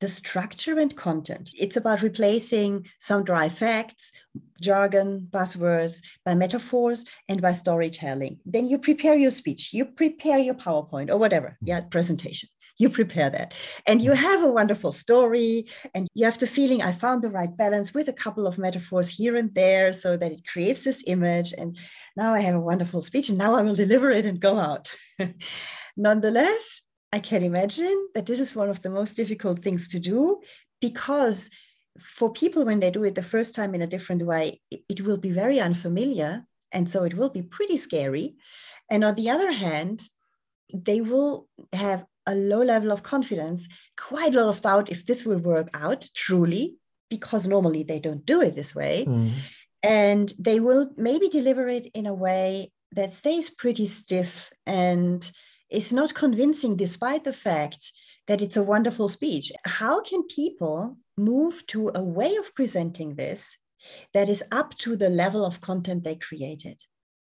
the 0.00 0.08
structure 0.08 0.78
and 0.78 0.94
content. 0.94 1.50
It's 1.54 1.76
about 1.76 2.02
replacing 2.02 2.86
some 3.00 3.24
dry 3.24 3.48
facts, 3.48 4.12
jargon, 4.60 5.26
buzzwords 5.30 6.02
by 6.24 6.34
metaphors 6.34 7.04
and 7.28 7.40
by 7.40 7.54
storytelling. 7.54 8.38
Then 8.44 8.66
you 8.66 8.78
prepare 8.78 9.14
your 9.14 9.30
speech, 9.30 9.72
you 9.72 9.86
prepare 9.86 10.38
your 10.38 10.54
PowerPoint 10.54 11.10
or 11.10 11.16
whatever, 11.16 11.56
yeah, 11.62 11.80
presentation 11.80 12.48
you 12.78 12.88
prepare 12.90 13.30
that. 13.30 13.58
And 13.86 14.02
you 14.02 14.12
mm. 14.12 14.16
have 14.16 14.42
a 14.42 14.50
wonderful 14.50 14.92
story 14.92 15.66
and 15.94 16.08
you 16.14 16.24
have 16.24 16.38
the 16.38 16.46
feeling 16.46 16.82
i 16.82 16.92
found 16.92 17.22
the 17.22 17.30
right 17.30 17.56
balance 17.56 17.94
with 17.94 18.08
a 18.08 18.12
couple 18.12 18.46
of 18.46 18.58
metaphors 18.58 19.08
here 19.10 19.36
and 19.36 19.54
there 19.54 19.92
so 19.92 20.16
that 20.16 20.32
it 20.32 20.46
creates 20.46 20.84
this 20.84 21.02
image 21.06 21.52
and 21.56 21.78
now 22.16 22.34
i 22.34 22.40
have 22.40 22.54
a 22.54 22.60
wonderful 22.60 23.02
speech 23.02 23.28
and 23.28 23.38
now 23.38 23.54
i 23.54 23.62
will 23.62 23.74
deliver 23.74 24.10
it 24.10 24.26
and 24.26 24.40
go 24.40 24.58
out. 24.58 24.94
Nonetheless 25.96 26.82
i 27.12 27.18
can 27.18 27.42
imagine 27.42 28.08
that 28.14 28.26
this 28.26 28.40
is 28.40 28.56
one 28.56 28.68
of 28.68 28.82
the 28.82 28.90
most 28.90 29.14
difficult 29.14 29.62
things 29.62 29.88
to 29.88 29.98
do 29.98 30.40
because 30.80 31.50
for 31.98 32.30
people 32.32 32.64
when 32.64 32.80
they 32.80 32.90
do 32.90 33.04
it 33.04 33.14
the 33.14 33.22
first 33.22 33.54
time 33.54 33.74
in 33.74 33.82
a 33.82 33.86
different 33.86 34.22
way 34.22 34.60
it 34.70 35.00
will 35.00 35.16
be 35.16 35.30
very 35.30 35.58
unfamiliar 35.60 36.44
and 36.72 36.90
so 36.90 37.04
it 37.04 37.14
will 37.14 37.30
be 37.30 37.42
pretty 37.42 37.76
scary. 37.76 38.36
And 38.90 39.04
on 39.04 39.14
the 39.14 39.30
other 39.30 39.50
hand 39.50 40.02
they 40.74 41.00
will 41.00 41.48
have 41.72 42.04
a 42.26 42.34
low 42.34 42.62
level 42.62 42.90
of 42.92 43.02
confidence, 43.02 43.68
quite 43.96 44.34
a 44.34 44.40
lot 44.40 44.48
of 44.48 44.62
doubt 44.62 44.90
if 44.90 45.06
this 45.06 45.24
will 45.24 45.38
work 45.38 45.68
out 45.74 46.08
truly. 46.14 46.76
because 47.08 47.46
normally 47.46 47.82
they 47.82 48.00
don't 48.00 48.26
do 48.26 48.40
it 48.40 48.54
this 48.54 48.74
way. 48.74 49.04
Mm. 49.06 49.30
And 49.82 50.32
they 50.38 50.60
will 50.60 50.90
maybe 50.96 51.28
deliver 51.28 51.68
it 51.68 51.86
in 51.94 52.06
a 52.06 52.14
way 52.14 52.72
that 52.92 53.14
stays 53.14 53.50
pretty 53.50 53.86
stiff 53.86 54.52
and 54.66 55.30
is 55.70 55.92
not 55.92 56.14
convincing, 56.14 56.76
despite 56.76 57.24
the 57.24 57.32
fact 57.32 57.92
that 58.26 58.42
it's 58.42 58.56
a 58.56 58.62
wonderful 58.62 59.08
speech. 59.08 59.52
How 59.64 60.00
can 60.00 60.22
people 60.24 60.96
move 61.16 61.64
to 61.68 61.90
a 61.94 62.02
way 62.02 62.34
of 62.36 62.54
presenting 62.54 63.14
this 63.14 63.56
that 64.14 64.28
is 64.28 64.42
up 64.50 64.76
to 64.78 64.96
the 64.96 65.10
level 65.10 65.44
of 65.44 65.60
content 65.60 66.02
they 66.02 66.16
created? 66.16 66.78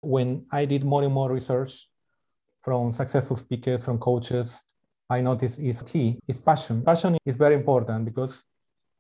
When 0.01 0.47
I 0.51 0.65
did 0.65 0.85
more 0.85 1.03
and 1.03 1.13
more 1.13 1.31
research 1.31 1.87
from 2.63 2.91
successful 2.91 3.37
speakers, 3.37 3.85
from 3.85 3.99
coaches, 3.99 4.63
I 5.11 5.21
notice 5.21 5.59
is 5.59 5.83
key 5.83 6.19
is 6.29 6.39
passion. 6.39 6.83
Passion 6.83 7.19
is 7.27 7.37
very 7.37 7.57
important 7.57 8.05
because, 8.05 8.45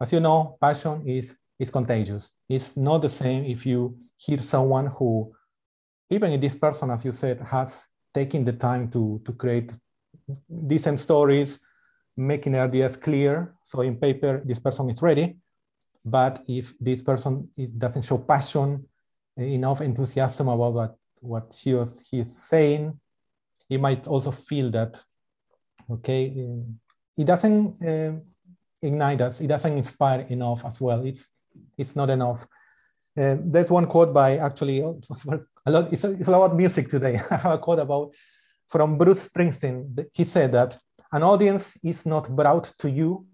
as 0.00 0.12
you 0.12 0.20
know, 0.20 0.58
passion 0.60 1.06
is 1.06 1.36
is 1.58 1.70
contagious. 1.70 2.30
It's 2.48 2.76
not 2.76 3.02
the 3.02 3.08
same 3.08 3.44
if 3.44 3.64
you 3.64 3.96
hear 4.16 4.38
someone 4.38 4.86
who, 4.86 5.32
even 6.10 6.32
if 6.32 6.40
this 6.40 6.56
person, 6.56 6.90
as 6.90 7.04
you 7.04 7.12
said, 7.12 7.40
has 7.42 7.86
taken 8.12 8.44
the 8.44 8.54
time 8.54 8.90
to 8.90 9.22
to 9.24 9.32
create 9.32 9.72
decent 10.66 10.98
stories, 10.98 11.60
making 12.16 12.56
ideas 12.56 12.96
clear. 12.96 13.54
So 13.62 13.82
in 13.82 13.96
paper, 13.96 14.42
this 14.44 14.58
person 14.58 14.90
is 14.90 15.00
ready. 15.00 15.36
But 16.04 16.42
if 16.48 16.74
this 16.80 17.02
person 17.02 17.50
doesn't 17.78 18.02
show 18.02 18.18
passion, 18.18 18.86
enough 19.36 19.80
enthusiasm 19.80 20.48
about 20.48 20.72
what, 20.72 20.96
what 21.20 21.60
he 21.62 21.74
or 21.74 21.86
he 22.10 22.20
is 22.20 22.36
saying, 22.36 22.98
he 23.68 23.76
might 23.76 24.06
also 24.06 24.30
feel 24.30 24.70
that, 24.70 25.00
okay, 25.92 26.32
it 27.16 27.24
doesn't 27.24 27.82
uh, 27.82 28.12
ignite 28.82 29.20
us, 29.20 29.40
it 29.40 29.46
doesn't 29.46 29.76
inspire 29.76 30.20
enough 30.28 30.64
as 30.64 30.80
well. 30.80 31.04
It's, 31.04 31.30
it's 31.76 31.96
not 31.96 32.10
enough. 32.10 32.46
Uh, 33.18 33.36
there's 33.40 33.70
one 33.70 33.86
quote 33.86 34.14
by 34.14 34.38
actually 34.38 34.80
a 34.80 35.70
lot, 35.70 35.92
it's, 35.92 36.04
a, 36.04 36.12
it's 36.12 36.28
a 36.28 36.30
lot 36.30 36.44
about 36.44 36.56
music 36.56 36.88
today. 36.88 37.20
I 37.30 37.36
have 37.36 37.52
a 37.52 37.58
quote 37.58 37.80
about 37.80 38.14
from 38.68 38.96
Bruce 38.96 39.28
Springsteen. 39.28 40.06
He 40.12 40.24
said 40.24 40.52
that 40.52 40.78
an 41.12 41.22
audience 41.22 41.76
is 41.84 42.06
not 42.06 42.34
brought 42.34 42.72
to 42.78 42.90
you 42.90 43.26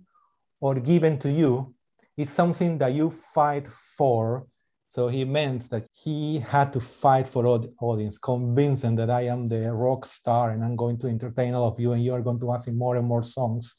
or 0.61 0.75
given 0.77 1.19
to 1.19 1.31
you, 1.31 1.75
it's 2.17 2.33
something 2.33 2.79
that 2.79 2.95
you 2.95 3.11
fight 3.11 3.69
for. 3.69 4.47
So 4.89 5.09
he 5.09 5.25
meant 5.25 5.69
that 5.71 5.87
he 6.07 6.39
had 6.39 6.73
to 6.73 6.79
fight 6.79 7.27
for 7.27 7.45
audience, 7.81 8.17
convince 8.17 8.83
them 8.83 8.95
that 8.95 9.11
I 9.11 9.23
am 9.23 9.49
the 9.49 9.73
rock 9.73 10.05
star 10.05 10.53
and 10.53 10.63
I'm 10.63 10.77
going 10.77 10.99
to 11.01 11.09
entertain 11.09 11.53
all 11.53 11.67
of 11.67 11.81
you 11.81 11.95
and 11.95 12.05
you 12.05 12.13
are 12.15 12.23
going 12.23 12.39
to 12.39 12.53
ask 12.53 12.69
me 12.69 12.75
more 12.75 12.95
and 12.95 13.05
more 13.05 13.25
songs. 13.25 13.75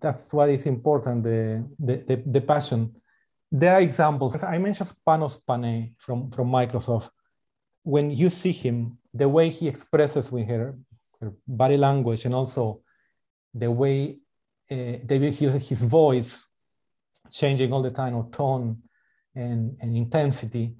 That's 0.00 0.32
what 0.32 0.50
is 0.50 0.66
important, 0.66 1.22
the, 1.22 1.64
the, 1.78 1.96
the, 2.08 2.22
the 2.26 2.40
passion. 2.40 2.96
There 3.52 3.72
are 3.72 3.80
examples. 3.80 4.42
I 4.42 4.58
mentioned 4.58 4.92
Panos 5.06 5.38
Panay 5.46 5.92
from, 5.96 6.32
from 6.32 6.48
Microsoft. 6.50 7.10
When 7.84 8.10
you 8.10 8.30
see 8.30 8.50
him, 8.50 8.98
the 9.14 9.28
way 9.28 9.48
he 9.48 9.68
expresses 9.68 10.32
with 10.32 10.48
her, 10.48 10.76
her 11.20 11.32
body 11.46 11.76
language 11.76 12.24
and 12.24 12.34
also 12.34 12.80
the 13.54 13.70
way 13.70 14.18
uh, 14.72 14.98
David 15.06 15.34
hears 15.34 15.68
his 15.68 15.82
voice 15.82 16.44
changing 17.30 17.72
all 17.72 17.82
the 17.82 17.92
time, 17.92 18.16
or 18.16 18.28
tone 18.32 18.78
and, 19.36 19.76
and 19.80 19.96
intensity, 19.96 20.74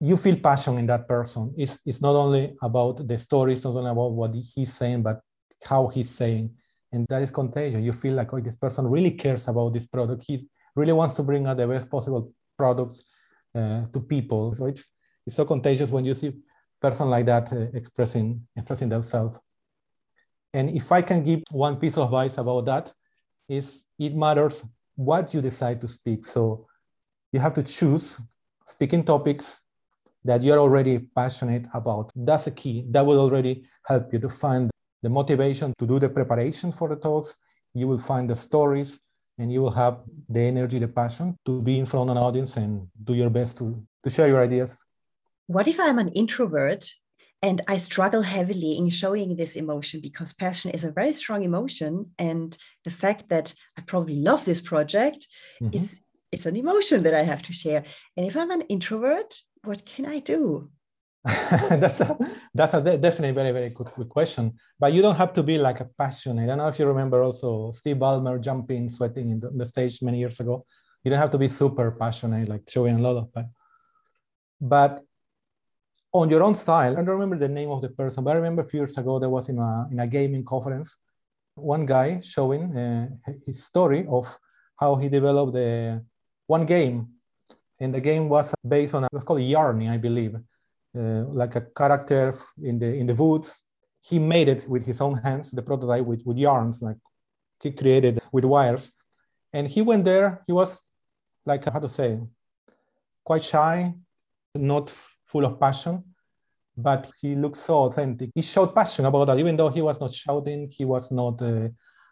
you 0.00 0.16
feel 0.16 0.36
passion 0.36 0.78
in 0.78 0.86
that 0.86 1.08
person. 1.08 1.54
It's, 1.56 1.78
it's 1.86 2.02
not 2.02 2.14
only 2.14 2.54
about 2.62 3.06
the 3.06 3.18
story, 3.18 3.54
it's 3.54 3.64
not 3.64 3.76
only 3.76 3.90
about 3.90 4.12
what 4.12 4.34
he's 4.54 4.72
saying, 4.72 5.02
but 5.02 5.20
how 5.64 5.88
he's 5.88 6.10
saying. 6.10 6.50
And 6.92 7.06
that 7.08 7.22
is 7.22 7.30
contagious. 7.30 7.82
You 7.82 7.92
feel 7.92 8.14
like, 8.14 8.32
oh, 8.32 8.40
this 8.40 8.56
person 8.56 8.86
really 8.86 9.12
cares 9.12 9.48
about 9.48 9.72
this 9.72 9.86
product. 9.86 10.24
He 10.26 10.46
really 10.74 10.92
wants 10.92 11.14
to 11.14 11.22
bring 11.22 11.46
out 11.46 11.56
the 11.56 11.66
best 11.66 11.90
possible 11.90 12.32
products 12.56 13.04
uh, 13.54 13.84
to 13.84 14.00
people. 14.00 14.54
So 14.54 14.66
it's, 14.66 14.88
it's 15.26 15.36
so 15.36 15.44
contagious 15.44 15.90
when 15.90 16.04
you 16.04 16.14
see 16.14 16.28
a 16.28 16.32
person 16.80 17.08
like 17.08 17.26
that 17.26 17.52
uh, 17.52 17.66
expressing, 17.74 18.46
expressing 18.54 18.88
themselves. 18.88 19.38
And 20.52 20.70
if 20.70 20.92
I 20.92 21.02
can 21.02 21.24
give 21.24 21.42
one 21.50 21.76
piece 21.76 21.96
of 21.96 22.04
advice 22.04 22.38
about 22.38 22.66
that, 22.66 22.92
is 23.48 23.84
it 23.98 24.14
matters 24.14 24.64
what 24.94 25.32
you 25.32 25.40
decide 25.40 25.80
to 25.80 25.88
speak. 25.88 26.24
So 26.24 26.66
you 27.32 27.40
have 27.40 27.54
to 27.54 27.62
choose 27.62 28.20
speaking 28.66 29.04
topics 29.04 29.62
that 30.26 30.42
you're 30.42 30.58
already 30.58 30.98
passionate 31.14 31.66
about. 31.72 32.10
That's 32.14 32.46
a 32.46 32.50
key. 32.50 32.84
That 32.90 33.04
will 33.06 33.20
already 33.20 33.64
help 33.84 34.12
you 34.12 34.18
to 34.20 34.28
find 34.28 34.70
the 35.02 35.08
motivation 35.08 35.72
to 35.78 35.86
do 35.86 35.98
the 35.98 36.08
preparation 36.08 36.72
for 36.72 36.88
the 36.88 36.96
talks. 36.96 37.36
You 37.74 37.86
will 37.88 37.98
find 37.98 38.28
the 38.28 38.36
stories 38.36 38.98
and 39.38 39.52
you 39.52 39.60
will 39.62 39.70
have 39.70 40.00
the 40.28 40.40
energy, 40.40 40.78
the 40.78 40.88
passion 40.88 41.36
to 41.46 41.60
be 41.62 41.78
in 41.78 41.86
front 41.86 42.10
of 42.10 42.16
an 42.16 42.22
audience 42.22 42.56
and 42.56 42.88
do 43.04 43.14
your 43.14 43.30
best 43.30 43.58
to, 43.58 43.74
to 44.02 44.10
share 44.10 44.28
your 44.28 44.42
ideas. 44.42 44.84
What 45.46 45.68
if 45.68 45.78
I'm 45.78 45.98
an 45.98 46.08
introvert 46.08 46.88
and 47.42 47.60
I 47.68 47.76
struggle 47.78 48.22
heavily 48.22 48.78
in 48.78 48.88
showing 48.88 49.36
this 49.36 49.56
emotion 49.56 50.00
because 50.00 50.32
passion 50.32 50.70
is 50.70 50.84
a 50.84 50.90
very 50.90 51.12
strong 51.12 51.42
emotion. 51.42 52.10
And 52.18 52.56
the 52.84 52.90
fact 52.90 53.28
that 53.28 53.54
I 53.78 53.82
probably 53.82 54.20
love 54.20 54.44
this 54.44 54.60
project 54.60 55.26
mm-hmm. 55.62 55.76
is 55.76 56.00
it's 56.32 56.46
an 56.46 56.56
emotion 56.56 57.02
that 57.04 57.14
I 57.14 57.22
have 57.22 57.42
to 57.42 57.52
share. 57.52 57.84
And 58.16 58.26
if 58.26 58.36
I'm 58.36 58.50
an 58.50 58.62
introvert, 58.62 59.34
what 59.64 59.84
can 59.84 60.06
I 60.06 60.20
do? 60.20 60.70
that's 61.24 62.00
a, 62.00 62.16
that's 62.54 62.74
a 62.74 62.80
definitely 62.80 63.32
very 63.32 63.50
very 63.50 63.70
good, 63.70 63.88
good, 63.96 64.08
question 64.08 64.52
but 64.78 64.92
you 64.92 65.02
don't 65.02 65.16
have 65.16 65.34
to 65.34 65.42
be 65.42 65.58
like 65.58 65.80
a 65.80 65.88
passionate 65.98 66.44
i 66.44 66.46
don't 66.46 66.58
know 66.58 66.68
if 66.68 66.78
you 66.78 66.86
remember 66.86 67.20
also 67.20 67.72
steve 67.72 67.96
ballmer 67.96 68.40
jumping 68.40 68.88
sweating 68.88 69.30
in 69.30 69.40
the, 69.40 69.50
the 69.50 69.66
stage 69.66 70.00
many 70.02 70.20
years 70.20 70.38
ago 70.38 70.64
you 71.02 71.10
don't 71.10 71.18
have 71.18 71.32
to 71.32 71.38
be 71.38 71.48
super 71.48 71.90
passionate 71.90 72.48
like 72.48 72.62
showing 72.68 72.94
a 72.94 72.98
lot 73.00 73.16
of 73.16 73.44
but 74.60 75.02
on 76.20 76.30
your 76.30 76.42
own 76.42 76.54
style. 76.54 76.92
I 76.92 76.96
don't 76.96 77.18
remember 77.18 77.38
the 77.38 77.48
name 77.48 77.70
of 77.70 77.82
the 77.82 77.90
person, 77.90 78.24
but 78.24 78.30
I 78.30 78.34
remember 78.34 78.62
a 78.62 78.68
few 78.68 78.80
years 78.80 78.96
ago 78.96 79.18
there 79.18 79.28
was 79.28 79.48
in 79.48 79.58
a, 79.58 79.86
in 79.90 80.00
a 80.00 80.06
gaming 80.06 80.44
conference, 80.44 80.96
one 81.54 81.86
guy 81.86 82.20
showing 82.20 82.76
uh, 82.76 83.08
his 83.46 83.64
story 83.64 84.06
of 84.08 84.26
how 84.78 84.96
he 84.96 85.08
developed 85.08 85.54
the 85.54 86.04
one 86.46 86.66
game. 86.66 87.08
And 87.80 87.94
the 87.94 88.00
game 88.00 88.28
was 88.28 88.54
based 88.66 88.94
on, 88.94 89.04
a, 89.04 89.06
it 89.06 89.12
was 89.12 89.24
called 89.24 89.40
Yarny, 89.40 89.90
I 89.90 89.98
believe, 89.98 90.34
uh, 90.98 91.24
like 91.28 91.56
a 91.56 91.60
character 91.60 92.38
in 92.62 92.78
the, 92.78 92.86
in 92.86 93.06
the 93.06 93.14
woods. 93.14 93.62
He 94.02 94.18
made 94.18 94.48
it 94.48 94.66
with 94.68 94.86
his 94.86 95.00
own 95.00 95.16
hands, 95.18 95.50
the 95.50 95.62
prototype 95.62 96.04
with, 96.04 96.22
with 96.24 96.38
yarns, 96.38 96.80
like 96.80 96.96
he 97.60 97.72
created 97.72 98.20
with 98.32 98.44
wires. 98.44 98.92
And 99.52 99.66
he 99.68 99.82
went 99.82 100.04
there, 100.04 100.42
he 100.46 100.52
was 100.52 100.78
like, 101.44 101.64
how 101.64 101.80
to 101.80 101.88
say, 101.88 102.18
quite 103.24 103.44
shy, 103.44 103.92
not 104.54 104.90
full 105.26 105.44
of 105.44 105.60
passion, 105.60 106.04
but 106.76 107.10
he 107.20 107.34
looked 107.34 107.56
so 107.56 107.84
authentic. 107.84 108.30
He 108.34 108.42
showed 108.42 108.74
passion 108.74 109.06
about 109.06 109.26
that, 109.26 109.38
even 109.38 109.56
though 109.56 109.70
he 109.70 109.82
was 109.82 110.00
not 110.00 110.12
shouting, 110.12 110.70
he 110.70 110.84
was 110.84 111.10
not 111.10 111.40
uh, 111.42 111.68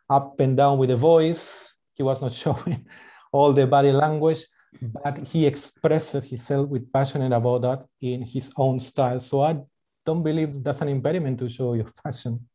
up 0.09 0.39
and 0.41 0.57
down 0.57 0.79
with 0.79 0.91
the 0.91 0.97
voice, 0.97 1.75
he 1.95 2.03
was 2.03 2.23
not 2.23 2.33
showing 2.43 2.87
all 3.33 3.53
the 3.53 3.67
body 3.67 3.93
language, 3.93 4.45
but 4.81 5.19
he 5.19 5.47
expresses 5.47 6.29
himself 6.29 6.69
with 6.69 6.93
passion 6.93 7.23
and 7.23 7.35
about 7.35 7.63
that 7.63 7.87
in 8.01 8.23
his 8.23 8.51
own 8.57 8.79
style. 8.79 9.21
So 9.21 9.43
I 9.43 9.61
don't 10.05 10.23
believe 10.23 10.63
that's 10.63 10.81
an 10.81 10.89
impediment 10.89 11.39
to 11.41 11.49
show 11.49 11.75
your 11.75 11.91
passion. 12.05 12.47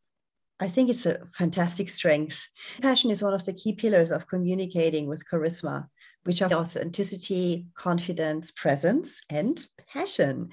I 0.62 0.68
think 0.68 0.90
it's 0.90 1.06
a 1.06 1.26
fantastic 1.32 1.88
strength. 1.88 2.46
Passion 2.82 3.10
is 3.10 3.22
one 3.22 3.32
of 3.32 3.44
the 3.46 3.54
key 3.54 3.72
pillars 3.72 4.12
of 4.12 4.28
communicating 4.28 5.06
with 5.06 5.26
charisma, 5.26 5.88
which 6.24 6.42
are 6.42 6.52
authenticity, 6.52 7.66
confidence, 7.74 8.50
presence, 8.50 9.20
and 9.30 9.66
passion. 9.88 10.50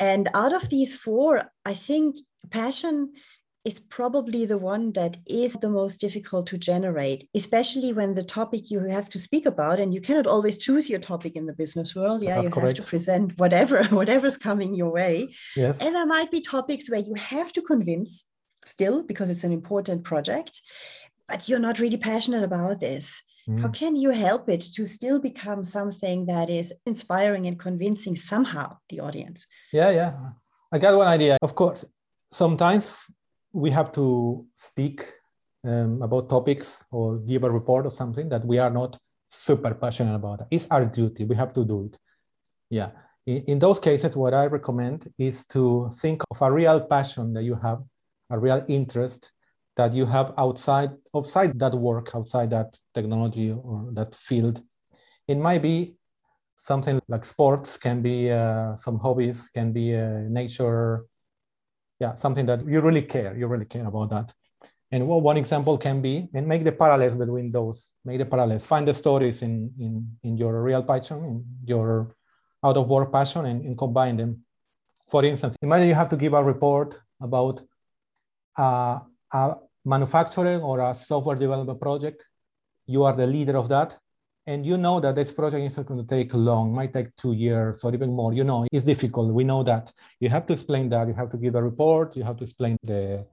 And 0.00 0.28
out 0.34 0.52
of 0.52 0.68
these 0.70 0.96
four, 0.96 1.42
I 1.64 1.74
think 1.74 2.16
passion 2.50 3.12
is 3.64 3.80
probably 3.80 4.44
the 4.44 4.58
one 4.58 4.92
that 4.92 5.16
is 5.26 5.54
the 5.54 5.70
most 5.70 6.00
difficult 6.00 6.46
to 6.46 6.58
generate, 6.58 7.28
especially 7.34 7.92
when 7.92 8.14
the 8.14 8.22
topic 8.22 8.70
you 8.70 8.80
have 8.80 9.08
to 9.08 9.18
speak 9.18 9.46
about, 9.46 9.80
and 9.80 9.94
you 9.94 10.00
cannot 10.00 10.26
always 10.26 10.58
choose 10.58 10.90
your 10.90 10.98
topic 10.98 11.34
in 11.34 11.46
the 11.46 11.52
business 11.52 11.96
world. 11.96 12.22
Yeah, 12.22 12.36
That's 12.36 12.44
you 12.44 12.50
correct. 12.50 12.76
have 12.76 12.84
to 12.84 12.90
present 12.90 13.38
whatever, 13.38 13.84
whatever's 14.00 14.36
coming 14.36 14.74
your 14.74 14.92
way. 14.92 15.34
Yes. 15.56 15.80
And 15.80 15.94
there 15.94 16.06
might 16.06 16.30
be 16.30 16.40
topics 16.40 16.90
where 16.90 17.00
you 17.00 17.14
have 17.14 17.52
to 17.54 17.62
convince 17.62 18.24
still 18.66 19.02
because 19.02 19.30
it's 19.30 19.44
an 19.44 19.52
important 19.52 20.04
project, 20.04 20.60
but 21.26 21.48
you're 21.48 21.58
not 21.58 21.78
really 21.78 21.96
passionate 21.96 22.44
about 22.44 22.80
this. 22.80 23.22
Mm. 23.48 23.62
How 23.62 23.68
can 23.68 23.96
you 23.96 24.10
help 24.10 24.48
it 24.48 24.60
to 24.74 24.86
still 24.86 25.18
become 25.18 25.64
something 25.64 26.26
that 26.26 26.50
is 26.50 26.74
inspiring 26.86 27.46
and 27.46 27.58
convincing 27.58 28.16
somehow 28.16 28.76
the 28.90 29.00
audience? 29.00 29.46
Yeah, 29.72 29.90
yeah. 29.90 30.12
I 30.70 30.78
got 30.78 30.96
one 30.96 31.06
idea. 31.06 31.38
Of 31.40 31.54
course, 31.54 31.84
sometimes 32.32 32.94
we 33.54 33.70
have 33.70 33.92
to 33.92 34.44
speak 34.52 35.04
um, 35.64 36.02
about 36.02 36.28
topics 36.28 36.84
or 36.90 37.18
give 37.18 37.44
a 37.44 37.50
report 37.50 37.86
or 37.86 37.90
something 37.90 38.28
that 38.28 38.44
we 38.44 38.58
are 38.58 38.70
not 38.70 38.98
super 39.26 39.74
passionate 39.74 40.14
about. 40.16 40.46
It's 40.50 40.66
our 40.70 40.84
duty. 40.84 41.24
We 41.24 41.36
have 41.36 41.54
to 41.54 41.64
do 41.64 41.86
it. 41.86 41.98
Yeah. 42.68 42.90
In, 43.26 43.44
in 43.46 43.58
those 43.58 43.78
cases, 43.78 44.16
what 44.16 44.34
I 44.34 44.46
recommend 44.46 45.10
is 45.18 45.46
to 45.46 45.92
think 45.98 46.22
of 46.30 46.42
a 46.42 46.52
real 46.52 46.80
passion 46.80 47.32
that 47.34 47.44
you 47.44 47.54
have 47.54 47.82
a 48.30 48.38
real 48.38 48.64
interest 48.68 49.32
that 49.76 49.94
you 49.94 50.06
have 50.06 50.34
outside 50.38 50.90
outside 51.14 51.58
that 51.58 51.74
work 51.74 52.10
outside 52.14 52.50
that 52.50 52.76
technology 52.94 53.50
or 53.50 53.88
that 53.92 54.14
field 54.14 54.62
It 55.26 55.38
might 55.38 55.62
be 55.62 55.96
something 56.56 57.00
like 57.08 57.24
sports, 57.24 57.76
can 57.76 58.02
be 58.02 58.30
uh, 58.30 58.76
some 58.76 58.98
hobbies, 58.98 59.48
can 59.48 59.72
be 59.72 59.96
uh, 59.96 60.28
nature. 60.28 61.06
Yeah, 62.04 62.14
something 62.16 62.44
that 62.50 62.60
you 62.68 62.82
really 62.82 63.00
care. 63.00 63.32
You 63.34 63.46
really 63.46 63.64
care 63.64 63.86
about 63.86 64.10
that. 64.10 64.34
And 64.92 65.08
what 65.08 65.22
one 65.22 65.38
example 65.38 65.78
can 65.78 66.02
be, 66.02 66.28
and 66.34 66.46
make 66.46 66.62
the 66.62 66.72
parallels 66.82 67.16
between 67.16 67.50
those, 67.50 67.78
make 68.04 68.18
the 68.18 68.26
parallels, 68.26 68.64
find 68.72 68.86
the 68.86 68.92
stories 68.92 69.40
in, 69.40 69.72
in, 69.84 69.92
in 70.22 70.36
your 70.36 70.62
real 70.62 70.82
passion, 70.82 71.18
in 71.24 71.36
your 71.64 72.14
out 72.62 72.76
of 72.76 72.86
work 72.88 73.10
passion, 73.10 73.46
and, 73.46 73.64
and 73.64 73.78
combine 73.78 74.18
them. 74.18 74.44
For 75.08 75.24
instance, 75.24 75.56
imagine 75.62 75.88
you 75.88 75.94
have 75.94 76.10
to 76.10 76.18
give 76.24 76.34
a 76.34 76.44
report 76.44 77.00
about 77.22 77.62
uh, 78.58 78.98
a 79.32 79.56
manufacturing 79.84 80.60
or 80.60 80.80
a 80.80 80.94
software 80.94 81.36
development 81.36 81.80
project. 81.80 82.26
You 82.86 83.04
are 83.04 83.16
the 83.16 83.26
leader 83.26 83.56
of 83.56 83.70
that. 83.70 83.98
And 84.46 84.66
you 84.66 84.76
know 84.76 85.00
that 85.00 85.14
this 85.14 85.32
project 85.32 85.64
is 85.64 85.76
going 85.76 86.00
to 86.00 86.06
take 86.06 86.34
long, 86.34 86.74
might 86.74 86.92
take 86.92 87.16
two 87.16 87.32
years 87.32 87.82
or 87.82 87.94
even 87.94 88.12
more. 88.12 88.34
You 88.34 88.44
know, 88.44 88.66
it's 88.70 88.84
difficult. 88.84 89.32
We 89.32 89.42
know 89.44 89.62
that. 89.62 89.90
You 90.20 90.28
have 90.28 90.46
to 90.46 90.52
explain 90.52 90.90
that. 90.90 91.08
You 91.08 91.14
have 91.14 91.30
to 91.30 91.38
give 91.38 91.54
a 91.54 91.62
report. 91.62 92.14
You 92.14 92.24
have 92.24 92.36
to 92.36 92.44
explain 92.44 92.76
the, 92.82 93.26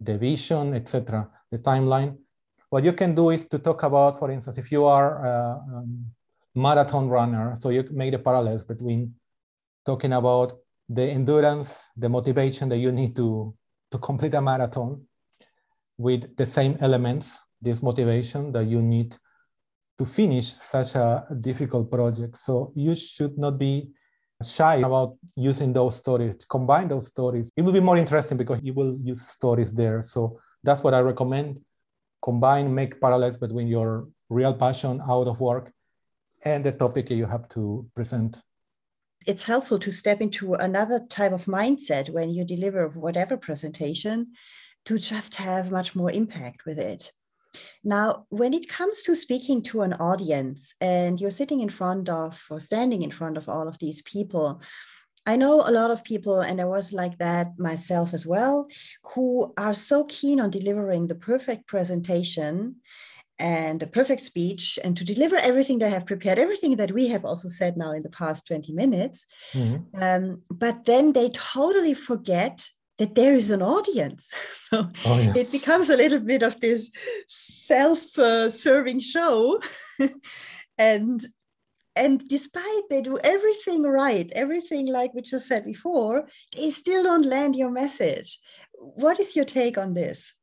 the 0.00 0.18
vision, 0.18 0.74
etc., 0.74 1.28
the 1.52 1.58
timeline. 1.58 2.16
What 2.68 2.82
you 2.82 2.92
can 2.92 3.14
do 3.14 3.30
is 3.30 3.46
to 3.46 3.60
talk 3.60 3.84
about, 3.84 4.18
for 4.18 4.30
instance, 4.30 4.58
if 4.58 4.72
you 4.72 4.84
are 4.86 5.24
a 5.24 5.62
um, 5.76 6.06
marathon 6.56 7.08
runner, 7.08 7.54
so 7.56 7.68
you 7.70 7.84
make 7.92 8.10
the 8.10 8.18
parallels 8.18 8.64
between 8.64 9.14
talking 9.84 10.12
about 10.12 10.58
the 10.88 11.02
endurance, 11.02 11.84
the 11.96 12.08
motivation 12.08 12.68
that 12.70 12.78
you 12.78 12.90
need 12.90 13.14
to, 13.14 13.54
to 13.92 13.98
complete 13.98 14.34
a 14.34 14.40
marathon 14.40 15.02
with 15.96 16.36
the 16.36 16.46
same 16.46 16.76
elements, 16.80 17.40
this 17.62 17.82
motivation 17.82 18.50
that 18.52 18.66
you 18.66 18.82
need 18.82 19.16
to 19.98 20.04
finish 20.04 20.52
such 20.52 20.94
a 20.94 21.26
difficult 21.40 21.90
project. 21.90 22.38
So 22.38 22.72
you 22.74 22.94
should 22.94 23.38
not 23.38 23.58
be 23.58 23.90
shy 24.44 24.76
about 24.76 25.16
using 25.36 25.72
those 25.72 25.96
stories, 25.96 26.36
combine 26.48 26.88
those 26.88 27.08
stories. 27.08 27.50
It 27.56 27.62
will 27.62 27.72
be 27.72 27.80
more 27.80 27.96
interesting 27.96 28.36
because 28.36 28.60
you 28.62 28.74
will 28.74 28.98
use 29.02 29.26
stories 29.28 29.72
there. 29.72 30.02
So 30.02 30.38
that's 30.62 30.82
what 30.82 30.94
I 30.94 31.00
recommend. 31.00 31.60
Combine, 32.22 32.74
make 32.74 33.00
parallels 33.00 33.38
between 33.38 33.68
your 33.68 34.08
real 34.28 34.52
passion 34.52 35.00
out 35.08 35.26
of 35.26 35.40
work 35.40 35.72
and 36.44 36.64
the 36.64 36.72
topic 36.72 37.10
you 37.10 37.26
have 37.26 37.48
to 37.50 37.88
present. 37.94 38.42
It's 39.26 39.44
helpful 39.44 39.78
to 39.78 39.90
step 39.90 40.20
into 40.20 40.54
another 40.54 41.00
type 41.00 41.32
of 41.32 41.46
mindset 41.46 42.10
when 42.10 42.30
you 42.30 42.44
deliver 42.44 42.88
whatever 42.88 43.36
presentation 43.36 44.32
to 44.84 44.98
just 44.98 45.34
have 45.36 45.72
much 45.72 45.96
more 45.96 46.10
impact 46.10 46.64
with 46.66 46.78
it. 46.78 47.10
Now, 47.84 48.26
when 48.30 48.52
it 48.52 48.68
comes 48.68 49.02
to 49.02 49.14
speaking 49.16 49.62
to 49.62 49.82
an 49.82 49.94
audience 49.94 50.74
and 50.80 51.20
you're 51.20 51.30
sitting 51.30 51.60
in 51.60 51.68
front 51.68 52.08
of 52.08 52.44
or 52.50 52.60
standing 52.60 53.02
in 53.02 53.10
front 53.10 53.36
of 53.36 53.48
all 53.48 53.68
of 53.68 53.78
these 53.78 54.02
people, 54.02 54.60
I 55.26 55.36
know 55.36 55.62
a 55.62 55.72
lot 55.72 55.90
of 55.90 56.04
people, 56.04 56.40
and 56.40 56.60
I 56.60 56.66
was 56.66 56.92
like 56.92 57.18
that 57.18 57.58
myself 57.58 58.14
as 58.14 58.24
well, 58.24 58.68
who 59.02 59.52
are 59.56 59.74
so 59.74 60.04
keen 60.04 60.40
on 60.40 60.50
delivering 60.50 61.08
the 61.08 61.16
perfect 61.16 61.66
presentation 61.66 62.76
and 63.38 63.80
the 63.80 63.86
perfect 63.86 64.22
speech 64.22 64.78
and 64.82 64.96
to 64.96 65.04
deliver 65.04 65.36
everything 65.36 65.78
they 65.78 65.90
have 65.90 66.06
prepared, 66.06 66.38
everything 66.38 66.76
that 66.76 66.92
we 66.92 67.08
have 67.08 67.24
also 67.24 67.48
said 67.48 67.76
now 67.76 67.92
in 67.92 68.02
the 68.02 68.08
past 68.08 68.46
20 68.46 68.72
minutes. 68.72 69.26
Mm-hmm. 69.52 70.02
Um, 70.02 70.42
but 70.48 70.84
then 70.84 71.12
they 71.12 71.28
totally 71.30 71.92
forget 71.92 72.68
that 72.98 73.14
there 73.14 73.34
is 73.34 73.50
an 73.50 73.62
audience. 73.62 74.28
So 74.72 74.90
oh, 75.06 75.20
yeah. 75.20 75.32
it 75.36 75.52
becomes 75.52 75.90
a 75.90 75.96
little 75.96 76.18
bit 76.18 76.42
of 76.42 76.58
this 76.58 76.90
self 77.28 78.18
uh, 78.18 78.50
serving 78.50 78.98
show. 78.98 79.60
and 80.78 81.24
and 81.94 82.28
despite 82.28 82.82
they 82.90 83.00
do 83.00 83.16
everything 83.18 83.82
right, 83.84 84.28
everything 84.34 84.86
like 84.88 85.14
we 85.14 85.22
just 85.22 85.46
said 85.46 85.64
before, 85.64 86.26
they 86.56 86.72
still 86.72 87.04
don't 87.04 87.24
land 87.24 87.54
your 87.54 87.70
message. 87.70 88.40
What 88.74 89.20
is 89.20 89.36
your 89.36 89.44
take 89.44 89.78
on 89.78 89.94
this? 89.94 90.34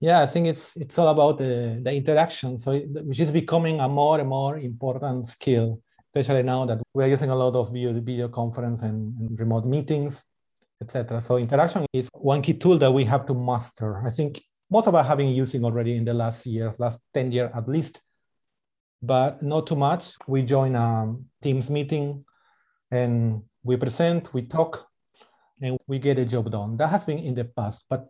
Yeah, 0.00 0.20
I 0.20 0.26
think 0.26 0.48
it's 0.48 0.76
it's 0.76 0.98
all 0.98 1.08
about 1.08 1.38
the, 1.38 1.80
the 1.82 1.94
interaction. 1.94 2.58
So 2.58 2.78
which 3.08 3.20
is 3.20 3.32
becoming 3.32 3.80
a 3.80 3.88
more 3.88 4.20
and 4.20 4.28
more 4.28 4.58
important 4.58 5.28
skill, 5.28 5.80
especially 6.08 6.42
now 6.42 6.66
that 6.66 6.82
we're 6.92 7.08
using 7.08 7.30
a 7.30 7.36
lot 7.36 7.56
of 7.56 7.72
video, 7.72 7.94
video 7.94 8.28
conference 8.28 8.82
and, 8.82 9.18
and 9.18 9.40
remote 9.40 9.64
meetings 9.64 10.24
etc. 10.80 11.22
So 11.22 11.36
interaction 11.38 11.86
is 11.92 12.08
one 12.12 12.42
key 12.42 12.54
tool 12.54 12.78
that 12.78 12.92
we 12.92 13.04
have 13.04 13.26
to 13.26 13.34
master. 13.34 14.02
I 14.04 14.10
think 14.10 14.42
most 14.70 14.86
of 14.86 14.94
us 14.94 15.06
have 15.06 15.18
been 15.18 15.34
using 15.34 15.64
already 15.64 15.96
in 15.96 16.04
the 16.04 16.14
last 16.14 16.46
year, 16.46 16.74
last 16.78 17.00
10 17.14 17.32
years 17.32 17.50
at 17.54 17.68
least, 17.68 18.00
but 19.02 19.42
not 19.42 19.66
too 19.66 19.76
much. 19.76 20.14
We 20.26 20.42
join 20.42 20.74
a 20.74 21.14
Teams 21.42 21.70
meeting 21.70 22.24
and 22.90 23.42
we 23.62 23.76
present, 23.76 24.32
we 24.34 24.42
talk, 24.42 24.86
and 25.60 25.78
we 25.86 25.98
get 25.98 26.18
a 26.18 26.24
job 26.24 26.50
done. 26.50 26.76
That 26.76 26.88
has 26.88 27.04
been 27.04 27.18
in 27.18 27.34
the 27.34 27.44
past, 27.44 27.84
but 27.88 28.08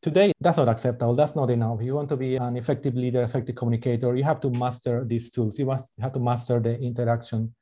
today 0.00 0.32
that's 0.40 0.58
not 0.58 0.68
acceptable. 0.68 1.14
That's 1.14 1.36
not 1.36 1.50
enough. 1.50 1.82
You 1.82 1.94
want 1.94 2.08
to 2.10 2.16
be 2.16 2.36
an 2.36 2.56
effective 2.56 2.94
leader, 2.94 3.22
effective 3.22 3.56
communicator, 3.56 4.16
you 4.16 4.24
have 4.24 4.40
to 4.40 4.50
master 4.50 5.04
these 5.04 5.30
tools. 5.30 5.58
You 5.58 5.66
must 5.66 5.92
have 6.00 6.12
to 6.14 6.20
master 6.20 6.60
the 6.60 6.78
interaction 6.78 7.54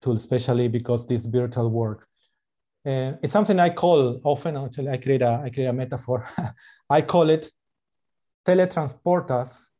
tool, 0.00 0.16
especially 0.16 0.68
because 0.68 1.06
this 1.06 1.26
virtual 1.26 1.70
work 1.70 2.08
uh, 2.84 3.12
it's 3.22 3.32
something 3.32 3.60
I 3.60 3.70
call 3.70 4.20
often, 4.24 4.56
actually, 4.56 4.88
I 4.88 4.96
create 4.96 5.22
a, 5.22 5.40
I 5.44 5.50
create 5.50 5.66
a 5.66 5.72
metaphor. 5.72 6.26
I 6.90 7.02
call 7.02 7.30
it 7.30 7.50
teletransport 8.44 9.30
us 9.30 9.70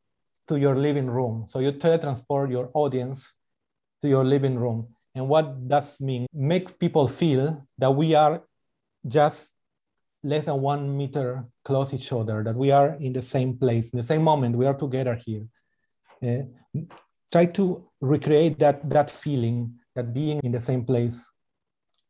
to 0.46 0.56
your 0.58 0.76
living 0.76 1.08
room. 1.08 1.46
So 1.48 1.58
you 1.58 1.72
teletransport 1.72 2.50
your 2.50 2.70
audience 2.74 3.32
to 4.02 4.08
your 4.08 4.24
living 4.24 4.56
room. 4.56 4.88
And 5.14 5.28
what 5.28 5.68
does 5.68 6.00
mean? 6.00 6.26
Make 6.32 6.78
people 6.78 7.08
feel 7.08 7.66
that 7.78 7.90
we 7.90 8.14
are 8.14 8.42
just 9.06 9.50
less 10.22 10.44
than 10.44 10.60
one 10.60 10.96
meter 10.96 11.44
close 11.64 11.92
each 11.92 12.12
other, 12.12 12.44
that 12.44 12.54
we 12.54 12.70
are 12.70 12.94
in 13.00 13.12
the 13.12 13.22
same 13.22 13.58
place, 13.58 13.92
in 13.92 13.96
the 13.96 14.04
same 14.04 14.22
moment, 14.22 14.56
we 14.56 14.66
are 14.66 14.74
together 14.74 15.16
here. 15.16 15.44
Uh, 16.22 16.42
try 17.32 17.46
to 17.46 17.84
recreate 18.00 18.60
that, 18.60 18.88
that 18.88 19.10
feeling, 19.10 19.74
that 19.96 20.14
being 20.14 20.38
in 20.44 20.52
the 20.52 20.60
same 20.60 20.84
place 20.84 21.28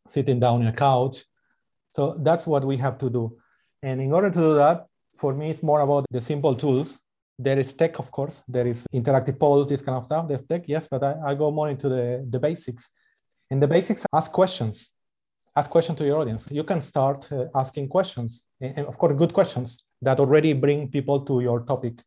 sitting 0.06 0.40
down 0.40 0.62
on 0.62 0.66
a 0.66 0.72
couch. 0.72 1.24
So 1.90 2.16
that's 2.18 2.46
what 2.46 2.64
we 2.64 2.76
have 2.78 2.98
to 2.98 3.10
do. 3.10 3.36
And 3.82 4.00
in 4.00 4.12
order 4.12 4.30
to 4.30 4.38
do 4.38 4.54
that, 4.54 4.86
for 5.18 5.34
me, 5.34 5.50
it's 5.50 5.62
more 5.62 5.80
about 5.80 6.06
the 6.10 6.20
simple 6.20 6.54
tools. 6.54 7.00
There 7.38 7.58
is 7.58 7.72
tech, 7.72 7.98
of 7.98 8.10
course. 8.10 8.42
There 8.48 8.66
is 8.66 8.86
interactive 8.94 9.38
polls, 9.38 9.68
this 9.68 9.82
kind 9.82 9.98
of 9.98 10.06
stuff. 10.06 10.28
There's 10.28 10.44
tech, 10.44 10.64
yes, 10.66 10.86
but 10.86 11.02
I, 11.02 11.16
I 11.26 11.34
go 11.34 11.50
more 11.50 11.68
into 11.68 11.88
the, 11.88 12.26
the 12.28 12.38
basics. 12.38 12.88
And 13.50 13.62
the 13.62 13.68
basics, 13.68 14.06
ask 14.12 14.32
questions. 14.32 14.90
Ask 15.54 15.68
questions 15.68 15.98
to 15.98 16.06
your 16.06 16.18
audience. 16.18 16.48
You 16.50 16.64
can 16.64 16.80
start 16.80 17.30
uh, 17.30 17.46
asking 17.54 17.88
questions, 17.88 18.46
and, 18.60 18.78
and, 18.78 18.86
of 18.86 18.96
course, 18.96 19.14
good 19.18 19.34
questions 19.34 19.84
that 20.00 20.18
already 20.18 20.54
bring 20.54 20.88
people 20.88 21.20
to 21.26 21.40
your 21.40 21.60
topic. 21.60 22.00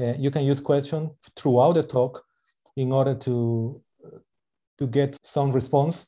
Uh, 0.00 0.14
you 0.18 0.30
can 0.30 0.44
use 0.44 0.58
questions 0.58 1.10
throughout 1.36 1.74
the 1.74 1.82
talk 1.82 2.24
in 2.76 2.92
order 2.92 3.14
to 3.14 3.82
to 4.78 4.86
get 4.86 5.16
some 5.22 5.52
response 5.52 6.06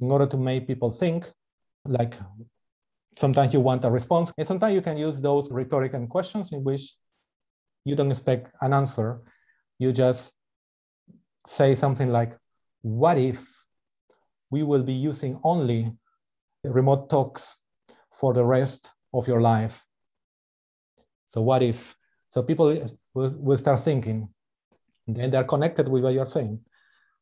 in 0.00 0.10
order 0.10 0.26
to 0.26 0.36
make 0.36 0.66
people 0.66 0.90
think 0.90 1.30
like 1.84 2.14
sometimes 3.16 3.52
you 3.52 3.60
want 3.60 3.84
a 3.84 3.90
response 3.90 4.32
and 4.38 4.46
sometimes 4.46 4.74
you 4.74 4.80
can 4.80 4.96
use 4.96 5.20
those 5.20 5.50
rhetorical 5.50 6.06
questions 6.06 6.52
in 6.52 6.64
which 6.64 6.94
you 7.84 7.94
don't 7.96 8.10
expect 8.10 8.50
an 8.60 8.72
answer. 8.72 9.20
You 9.78 9.92
just 9.92 10.32
say 11.46 11.74
something 11.74 12.10
like 12.10 12.36
what 12.82 13.18
if 13.18 13.46
we 14.50 14.62
will 14.62 14.82
be 14.82 14.92
using 14.92 15.38
only 15.44 15.92
remote 16.64 17.08
talks 17.08 17.56
for 18.12 18.34
the 18.34 18.44
rest 18.44 18.90
of 19.14 19.26
your 19.26 19.40
life? 19.40 19.84
So 21.26 21.40
what 21.42 21.62
if? 21.62 21.94
So 22.30 22.42
people 22.42 22.88
will, 23.14 23.56
start 23.56 23.84
thinking. 23.84 24.28
And 25.06 25.32
they're 25.32 25.44
connected 25.44 25.88
with 25.88 26.04
what 26.04 26.14
you're 26.14 26.26
saying. 26.26 26.60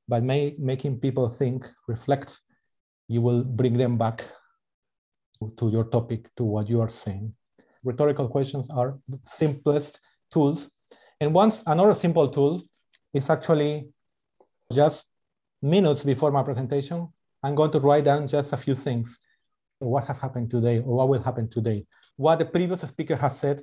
By 0.08 0.20
making 0.20 1.00
people 1.00 1.28
think 1.28 1.68
reflect 1.86 2.40
you 3.08 3.20
will 3.22 3.42
bring 3.42 3.76
them 3.76 3.96
back 3.96 4.24
to 5.58 5.70
your 5.70 5.84
topic, 5.84 6.28
to 6.36 6.44
what 6.44 6.68
you 6.68 6.80
are 6.80 6.88
saying. 6.88 7.32
Rhetorical 7.82 8.28
questions 8.28 8.70
are 8.70 8.98
the 9.08 9.18
simplest 9.22 9.98
tools. 10.30 10.70
And 11.20 11.32
once 11.32 11.62
another 11.66 11.94
simple 11.94 12.28
tool 12.28 12.62
is 13.14 13.30
actually 13.30 13.88
just 14.72 15.06
minutes 15.62 16.04
before 16.04 16.30
my 16.30 16.42
presentation, 16.42 17.08
I'm 17.42 17.54
going 17.54 17.70
to 17.72 17.80
write 17.80 18.04
down 18.04 18.28
just 18.28 18.52
a 18.52 18.56
few 18.56 18.74
things. 18.74 19.18
What 19.78 20.04
has 20.04 20.20
happened 20.20 20.50
today 20.50 20.78
or 20.78 20.96
what 20.96 21.08
will 21.08 21.22
happen 21.22 21.48
today? 21.48 21.86
What 22.16 22.40
the 22.40 22.44
previous 22.44 22.80
speaker 22.82 23.16
has 23.16 23.38
said, 23.38 23.62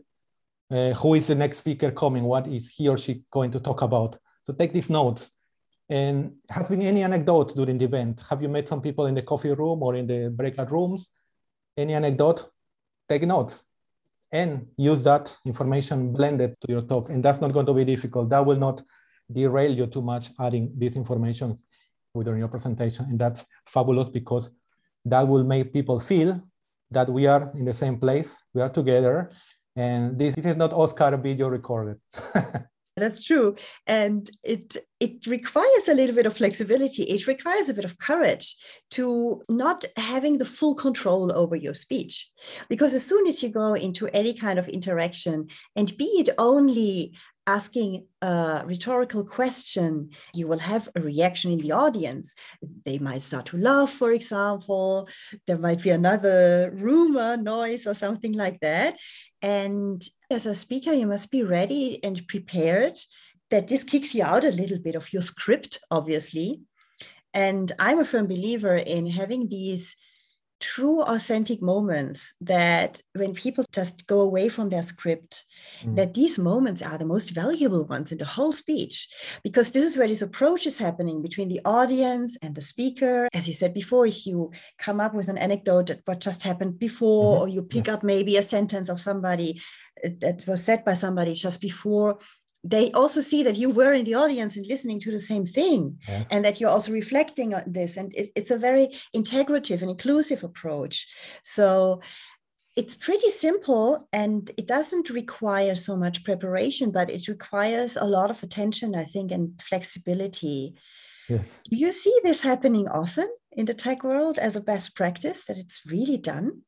uh, 0.72 0.94
who 0.94 1.14
is 1.14 1.28
the 1.28 1.36
next 1.36 1.58
speaker 1.58 1.92
coming? 1.92 2.24
What 2.24 2.48
is 2.48 2.72
he 2.72 2.88
or 2.88 2.98
she 2.98 3.24
going 3.32 3.52
to 3.52 3.60
talk 3.60 3.82
about? 3.82 4.18
So 4.44 4.54
take 4.54 4.74
these 4.74 4.90
notes 4.90 5.32
and 5.90 6.34
has 6.50 6.70
been 6.70 6.82
any 6.82 7.04
anecdote 7.04 7.56
during 7.56 7.78
the 7.78 7.86
event? 7.86 8.22
Have 8.30 8.42
you 8.42 8.50
met 8.50 8.68
some 8.68 8.82
people 8.82 9.06
in 9.06 9.16
the 9.16 9.22
coffee 9.22 9.52
room 9.52 9.84
or 9.84 9.96
in 9.96 10.08
the 10.08 10.30
breakout 10.30 10.72
rooms? 10.72 11.10
Any 11.78 11.94
anecdote? 11.94 12.50
Take 13.08 13.24
notes 13.24 13.64
and 14.32 14.68
use 14.78 15.04
that 15.04 15.36
information 15.46 16.12
blended 16.12 16.56
to 16.62 16.72
your 16.72 16.82
talk. 16.82 17.10
And 17.10 17.24
that's 17.24 17.40
not 17.40 17.54
going 17.54 17.68
to 17.68 17.74
be 17.74 17.86
difficult. 17.86 18.30
That 18.30 18.46
will 18.46 18.58
not 18.58 18.82
derail 19.32 19.72
you 19.72 19.88
too 19.88 20.02
much 20.02 20.30
adding 20.40 20.72
these 20.78 20.96
information 20.96 21.56
within 22.14 22.38
your 22.38 22.48
presentation. 22.48 23.06
And 23.06 23.20
that's 23.20 23.46
fabulous 23.68 24.10
because 24.10 24.50
that 25.06 25.28
will 25.28 25.44
make 25.44 25.72
people 25.72 26.00
feel 26.00 26.42
that 26.92 27.10
we 27.10 27.28
are 27.28 27.52
in 27.56 27.66
the 27.66 27.74
same 27.74 27.98
place, 28.00 28.44
we 28.54 28.62
are 28.62 28.70
together, 28.70 29.32
and 29.76 30.18
this, 30.18 30.36
this 30.36 30.46
is 30.46 30.56
not 30.56 30.74
Oscar 30.74 31.18
video 31.18 31.48
recorded. 31.48 31.98
That's 32.98 33.26
true. 33.26 33.56
And 33.88 34.30
it 34.42 34.78
it 35.02 35.28
requires 35.28 35.88
a 35.90 35.94
little 35.94 36.16
bit 36.16 36.26
of 36.26 36.38
flexibility. 36.38 37.04
It 37.04 37.28
requires 37.28 37.68
a 37.68 37.74
bit 37.74 37.84
of 37.84 37.98
courage 37.98 38.56
to 38.92 39.42
not 39.50 39.84
having 39.98 40.38
the 40.38 40.46
full 40.46 40.76
control 40.76 41.34
over 41.36 41.58
your 41.58 41.74
speech. 41.74 42.32
Because 42.70 42.94
as 42.94 43.06
soon 43.06 43.28
as 43.28 43.44
you 43.44 43.50
go 43.50 43.74
into 43.74 44.08
any 44.14 44.34
kind 44.34 44.58
of 44.58 44.70
interaction, 44.70 45.48
and 45.76 45.96
be 45.98 46.06
it 46.06 46.30
only 46.38 47.14
asking 47.48 48.08
a 48.22 48.64
rhetorical 48.66 49.24
question, 49.24 50.10
you 50.34 50.48
will 50.48 50.60
have 50.60 50.90
a 50.96 51.02
reaction 51.02 51.52
in 51.52 51.60
the 51.60 51.72
audience. 51.72 52.34
They 52.86 52.98
might 52.98 53.22
start 53.22 53.48
to 53.48 53.58
laugh, 53.58 53.92
for 53.92 54.12
example. 54.12 55.08
There 55.46 55.58
might 55.58 55.82
be 55.84 55.92
another 55.92 56.72
rumor, 56.74 57.38
noise, 57.38 57.86
or 57.86 57.94
something 57.94 58.34
like 58.34 58.60
that. 58.62 58.98
And 59.42 60.04
as 60.32 60.46
a 60.46 60.56
speaker, 60.56 60.92
you 60.92 61.08
must 61.08 61.32
be 61.32 61.44
ready 61.44 62.04
and 62.04 62.28
prepared 62.28 62.98
that 63.52 63.68
this 63.68 63.84
kicks 63.84 64.16
you 64.16 64.24
out 64.24 64.44
a 64.44 64.50
little 64.50 64.80
bit 64.80 64.96
of 64.96 65.14
your 65.14 65.22
script, 65.22 65.80
obviously. 65.92 66.62
And 67.34 67.72
I'm 67.78 68.00
a 68.00 68.06
firm 68.06 68.28
believer 68.28 68.76
in 68.76 69.06
having 69.08 69.48
these 69.50 69.96
true 70.60 71.02
authentic 71.02 71.62
moments 71.62 72.34
that 72.40 73.02
when 73.14 73.34
people 73.34 73.66
just 73.74 74.08
go 74.08 74.22
away 74.22 74.48
from 74.48 74.70
their 74.70 74.82
script 74.82 75.44
mm. 75.84 75.96
that 75.96 76.14
these 76.14 76.38
moments 76.38 76.82
are 76.82 76.98
the 76.98 77.06
most 77.06 77.32
valuable 77.32 77.84
ones 77.84 78.12
in 78.12 78.18
the 78.18 78.26
whole 78.26 78.54
speech 78.54 79.08
because 79.44 79.72
this 79.72 79.84
is 79.84 79.98
where 79.98 80.08
this 80.08 80.22
approach 80.22 80.66
is 80.66 80.78
happening 80.78 81.22
between 81.22 81.50
the 81.50 81.60
audience 81.66 82.38
and 82.42 82.56
the 82.56 82.62
speaker 82.62 83.28
as 83.34 83.48
you 83.48 83.54
said 83.54 83.74
before 83.74 84.06
if 84.06 84.26
you 84.26 84.50
come 84.78 85.02
up 85.02 85.14
with 85.14 85.28
an 85.28 85.38
anecdote 85.38 85.88
that 85.88 86.00
what 86.06 86.22
just 86.22 86.42
happened 86.42 86.80
before 86.80 87.36
mm-hmm. 87.36 87.44
or 87.44 87.48
you 87.50 87.62
pick 87.62 87.88
yes. 87.88 87.98
up 87.98 88.04
maybe 88.04 88.38
a 88.38 88.44
sentence 88.44 88.88
of 88.88 89.00
somebody 89.00 89.62
uh, 90.06 90.10
that 90.20 90.46
was 90.48 90.64
said 90.64 90.86
by 90.86 90.94
somebody 90.94 91.34
just 91.34 91.60
before 91.60 92.18
they 92.66 92.92
also 92.92 93.22
see 93.22 93.44
that 93.44 93.56
you 93.56 93.70
were 93.70 93.94
in 93.94 94.06
the 94.06 94.16
audience 94.16 94.58
and 94.58 94.66
listening 94.66 95.00
to 95.02 95.12
the 95.12 95.20
same 95.20 95.46
thing 95.46 96.00
yes. 96.08 96.28
and 96.32 96.44
that 96.44 96.60
you're 96.60 96.72
also 96.72 96.92
reflecting 96.92 97.54
on 97.54 97.64
this. 97.68 97.96
And 97.96 98.12
it's 98.16 98.50
a 98.50 98.58
very 98.58 98.88
integrative 99.16 99.82
and 99.82 99.92
inclusive 99.92 100.44
approach. 100.44 101.08
So 101.44 102.02
it's 102.76 102.98
pretty 102.98 103.30
simple 103.30 104.08
and 104.12 104.52
it 104.58 104.68
doesn't 104.68 105.12
require 105.12 105.76
so 105.76 105.96
much 105.96 106.26
preparation 106.26 106.92
but 106.92 107.10
it 107.10 107.30
requires 107.30 107.96
a 107.96 108.04
lot 108.04 108.30
of 108.30 108.44
attention 108.44 108.96
i 108.96 109.06
think 109.06 109.32
and 109.32 109.62
flexibility. 109.62 110.74
Yes. 111.30 111.62
Do 111.72 111.78
you 111.78 111.94
see 111.94 112.14
this 112.24 112.42
happening 112.42 112.88
often 112.90 113.30
in 113.54 113.66
the 113.66 113.74
tech 113.74 114.04
world 114.04 114.38
as 114.38 114.56
a 114.56 114.62
best 114.62 114.96
practice 114.96 115.46
that 115.46 115.58
it's 115.58 115.82
really 115.86 116.18
done 116.18 116.62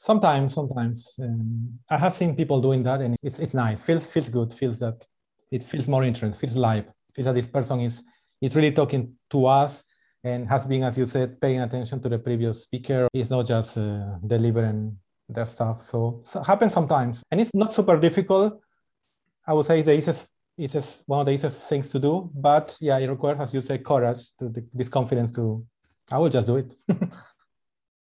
sometimes 0.00 0.54
sometimes 0.54 1.18
um, 1.22 1.78
i 1.90 1.96
have 1.96 2.14
seen 2.14 2.34
people 2.34 2.60
doing 2.60 2.82
that 2.82 3.00
and 3.00 3.16
it's 3.22 3.38
it's 3.38 3.54
nice. 3.54 3.80
Feels 3.80 4.10
feels 4.10 4.30
good. 4.30 4.52
Feels 4.54 4.80
that 4.80 5.06
it 5.50 5.62
feels 5.62 5.86
more 5.88 6.04
interesting. 6.04 6.38
Feels 6.38 6.56
live. 6.56 6.86
Feels 7.14 7.26
that 7.26 7.34
this 7.34 7.48
person 7.48 7.80
is 7.80 8.02
is 8.40 8.54
really 8.56 8.72
talking 8.72 9.14
to 9.30 9.46
us 9.46 9.84
and 10.24 10.48
has 10.48 10.66
been 10.66 10.82
as 10.82 10.98
you 10.98 11.06
said 11.06 11.40
paying 11.40 11.60
attention 11.60 12.00
to 12.00 12.08
the 12.08 12.18
previous 12.18 12.62
speaker. 12.64 13.08
It's 13.12 13.30
not 13.30 13.46
just 13.46 13.78
uh, 13.78 14.16
delivering 14.26 14.96
their 15.28 15.46
stuff. 15.46 15.82
So, 15.82 16.20
so 16.24 16.42
happens 16.42 16.72
sometimes. 16.72 17.22
And 17.30 17.40
it's 17.40 17.54
not 17.54 17.72
super 17.72 17.98
difficult. 17.98 18.60
I 19.46 19.52
would 19.54 19.66
say 19.66 19.82
the 19.82 19.94
easiest 19.94 20.26
it's 20.58 20.74
just 20.74 21.02
one 21.06 21.20
of 21.20 21.26
the 21.26 21.32
easiest 21.32 21.68
things 21.68 21.88
to 21.90 21.98
do. 21.98 22.30
But 22.34 22.76
yeah 22.80 22.98
it 22.98 23.08
requires 23.08 23.40
as 23.40 23.54
you 23.54 23.60
say 23.60 23.78
courage 23.78 24.20
to, 24.38 24.52
this 24.72 24.88
confidence 24.88 25.32
to 25.32 25.64
i 26.12 26.18
will 26.18 26.28
just 26.28 26.46
do 26.46 26.56
it 26.56 26.66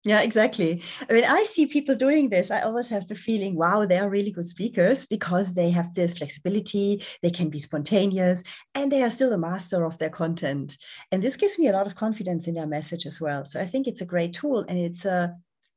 Yeah, 0.05 0.23
exactly. 0.23 0.83
I 1.11 1.13
mean, 1.13 1.25
I 1.25 1.43
see 1.43 1.67
people 1.67 1.95
doing 1.95 2.29
this. 2.31 2.51
I 2.51 2.61
always 2.63 2.89
have 2.89 3.09
the 3.09 3.15
feeling, 3.15 3.57
wow, 3.57 3.85
they 3.85 3.99
are 3.99 4.09
really 4.09 4.31
good 4.31 4.49
speakers 4.49 5.05
because 5.05 5.55
they 5.55 5.71
have 5.71 5.93
this 5.93 6.17
flexibility, 6.17 7.03
they 7.23 7.31
can 7.31 7.51
be 7.51 7.59
spontaneous, 7.59 8.43
and 8.75 8.91
they 8.91 9.03
are 9.03 9.11
still 9.11 9.33
a 9.33 9.39
master 9.39 9.85
of 9.85 9.99
their 9.99 10.09
content. 10.11 10.79
And 11.11 11.23
this 11.23 11.37
gives 11.37 11.59
me 11.59 11.67
a 11.69 11.73
lot 11.73 11.87
of 11.87 11.97
confidence 11.97 12.47
in 12.47 12.55
their 12.55 12.67
message 12.67 13.07
as 13.07 13.21
well. 13.21 13.45
So 13.45 13.61
I 13.61 13.67
think 13.67 13.87
it's 13.87 14.01
a 14.01 14.07
great 14.07 14.33
tool 14.33 14.61
and 14.69 14.79
it's 14.79 15.05
a 15.05 15.35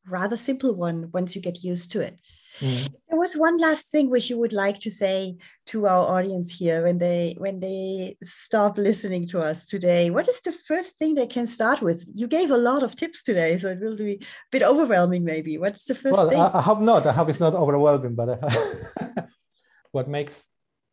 rather 0.08 0.38
simple 0.38 0.76
one 0.76 1.10
once 1.12 1.36
you 1.36 1.42
get 1.42 1.64
used 1.64 1.92
to 1.94 2.02
it. 2.02 2.20
Mm. 2.60 2.94
There 3.10 3.20
was 3.20 3.36
one 3.36 3.58
last 3.58 3.92
thing 3.92 4.10
which 4.10 4.30
you 4.30 4.38
would 4.38 4.54
like 4.54 4.80
to 4.80 4.92
say 4.92 5.38
to 5.68 5.88
our 5.88 6.04
audience 6.04 6.52
here 6.52 6.84
when 6.84 6.98
they 6.98 7.36
when 7.38 7.60
they 7.60 8.18
stop 8.22 8.78
listening 8.78 9.28
to 9.28 9.42
us 9.42 9.66
today. 9.66 10.10
What 10.10 10.28
is 10.28 10.42
the 10.42 10.52
first 10.52 10.98
thing 10.98 11.16
they 11.16 11.28
can 11.28 11.48
start 11.48 11.82
with? 11.82 12.06
You 12.14 12.28
gave 12.28 12.52
a 12.52 12.58
lot 12.58 12.84
of 12.84 12.96
tips 12.96 13.24
today, 13.24 13.58
so 13.58 13.70
it 13.70 13.80
will 13.80 13.96
be 13.96 14.16
a 14.16 14.52
bit 14.52 14.64
overwhelming. 14.64 15.24
Maybe 15.24 15.58
what's 15.58 15.86
the 15.86 15.96
first 15.96 16.18
well, 16.18 16.30
thing? 16.30 16.40
I, 16.40 16.60
I 16.60 16.62
hope 16.62 16.82
not. 16.82 17.06
I 17.06 17.14
hope 17.14 17.30
it's 17.30 17.40
not 17.40 17.54
overwhelming. 17.54 18.16
But 18.16 18.40
what 19.92 20.08
makes 20.10 20.48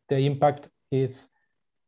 the 0.07 0.17
impact 0.17 0.69
is 0.91 1.27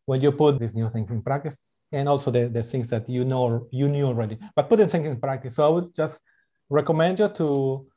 when 0.06 0.22
you 0.22 0.32
put 0.32 0.60
these 0.60 0.76
new 0.76 0.90
things 0.90 1.10
in 1.10 1.22
practice, 1.22 1.86
and 1.92 2.08
also 2.08 2.32
the, 2.32 2.48
the 2.50 2.64
things 2.64 2.88
that 2.88 3.10
you 3.10 3.26
know 3.26 3.68
you 3.72 3.88
knew 3.88 4.06
already, 4.06 4.38
but 4.56 4.70
putting 4.70 4.88
things 4.88 5.08
in 5.08 5.20
practice. 5.20 5.56
So 5.56 5.66
I 5.66 5.70
would 5.70 5.96
just 5.96 6.22
recommend 6.70 7.20
you 7.20 7.30
to 7.30 7.88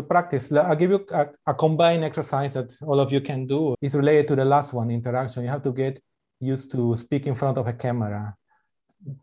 to 0.00 0.06
practice. 0.06 0.52
I'll 0.52 0.76
give 0.76 0.90
you 0.90 1.06
a, 1.12 1.28
a, 1.46 1.54
combined 1.54 2.04
exercise 2.04 2.54
that 2.54 2.74
all 2.82 3.00
of 3.00 3.12
you 3.12 3.20
can 3.20 3.46
do. 3.46 3.74
It's 3.80 3.94
related 3.94 4.28
to 4.28 4.36
the 4.36 4.44
last 4.44 4.72
one, 4.72 4.90
interaction. 4.90 5.42
You 5.44 5.50
have 5.50 5.62
to 5.62 5.72
get 5.72 6.00
used 6.40 6.70
to 6.72 6.96
speak 6.96 7.26
in 7.26 7.34
front 7.34 7.58
of 7.58 7.66
a 7.66 7.72
camera, 7.72 8.34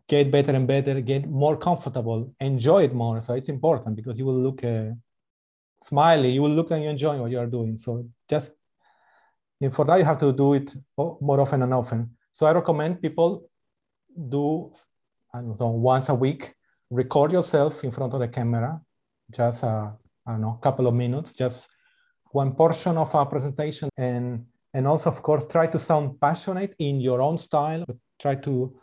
get 0.07 0.31
better 0.31 0.53
and 0.53 0.67
better, 0.67 1.01
get 1.01 1.27
more 1.27 1.57
comfortable, 1.57 2.33
enjoy 2.39 2.83
it 2.83 2.93
more. 2.93 3.19
So 3.21 3.33
it's 3.33 3.49
important 3.49 3.95
because 3.95 4.17
you 4.17 4.25
will 4.25 4.41
look 4.47 4.63
uh, 4.63 4.91
smiley, 5.81 6.31
you 6.31 6.41
will 6.41 6.55
look 6.59 6.71
and 6.71 6.83
you 6.83 6.89
enjoy 6.89 7.17
what 7.17 7.31
you 7.31 7.39
are 7.39 7.47
doing. 7.47 7.77
So 7.77 8.07
just 8.29 8.51
for 9.71 9.85
that, 9.85 9.97
you 9.97 10.05
have 10.05 10.19
to 10.19 10.31
do 10.31 10.53
it 10.53 10.75
more 10.97 11.39
often 11.39 11.63
and 11.63 11.73
often. 11.73 12.11
So 12.31 12.45
I 12.45 12.53
recommend 12.53 13.01
people 13.01 13.49
do, 14.29 14.71
I 15.33 15.41
don't 15.41 15.59
know, 15.59 15.69
once 15.69 16.09
a 16.09 16.15
week, 16.15 16.53
record 16.89 17.31
yourself 17.31 17.83
in 17.83 17.91
front 17.91 18.13
of 18.13 18.19
the 18.19 18.27
camera, 18.27 18.79
just 19.31 19.63
uh, 19.63 19.89
I 20.27 20.31
don't 20.31 20.41
know, 20.41 20.57
a 20.59 20.63
couple 20.63 20.87
of 20.87 20.93
minutes, 20.93 21.31
just 21.31 21.69
one 22.31 22.53
portion 22.53 22.97
of 22.97 23.15
our 23.15 23.25
presentation. 23.25 23.89
And, 23.97 24.45
and 24.73 24.85
also, 24.85 25.09
of 25.09 25.23
course, 25.23 25.45
try 25.49 25.67
to 25.67 25.79
sound 25.79 26.19
passionate 26.19 26.75
in 26.79 26.99
your 26.99 27.21
own 27.21 27.37
style. 27.37 27.85
Try 28.19 28.35
to, 28.35 28.75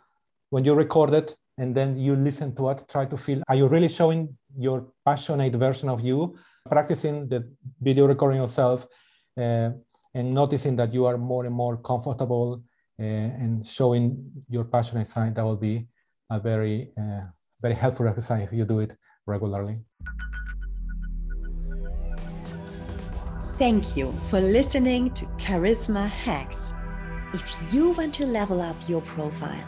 when 0.49 0.65
you 0.65 0.73
record 0.73 1.13
it 1.13 1.35
and 1.57 1.75
then 1.75 1.97
you 1.97 2.15
listen 2.15 2.55
to 2.55 2.69
it, 2.71 2.85
try 2.89 3.05
to 3.05 3.15
feel, 3.15 3.43
are 3.47 3.55
you 3.55 3.67
really 3.67 3.89
showing 3.89 4.35
your 4.57 4.87
passionate 5.05 5.55
version 5.55 5.87
of 5.87 6.01
you? 6.01 6.35
Practicing 6.67 7.27
the 7.29 7.47
video 7.79 8.07
recording 8.07 8.41
yourself 8.41 8.87
uh, 9.37 9.69
and 10.15 10.33
noticing 10.33 10.75
that 10.77 10.93
you 10.93 11.05
are 11.05 11.17
more 11.17 11.45
and 11.45 11.53
more 11.53 11.77
comfortable 11.77 12.63
uh, 12.99 13.03
and 13.03 13.65
showing 13.65 14.31
your 14.49 14.63
passionate 14.63 15.07
side, 15.07 15.35
that 15.35 15.43
will 15.43 15.57
be 15.57 15.85
a 16.31 16.39
very, 16.39 16.91
uh, 16.97 17.21
very 17.61 17.75
helpful 17.75 18.07
exercise 18.07 18.47
if 18.47 18.53
you 18.57 18.65
do 18.65 18.79
it 18.79 18.95
regularly. 19.27 19.77
Thank 23.57 23.95
you 23.95 24.11
for 24.23 24.41
listening 24.41 25.11
to 25.11 25.25
Charisma 25.37 26.09
Hacks. 26.09 26.73
If 27.33 27.73
you 27.73 27.91
want 27.91 28.13
to 28.15 28.25
level 28.25 28.59
up 28.59 28.75
your 28.85 28.99
profile 28.99 29.65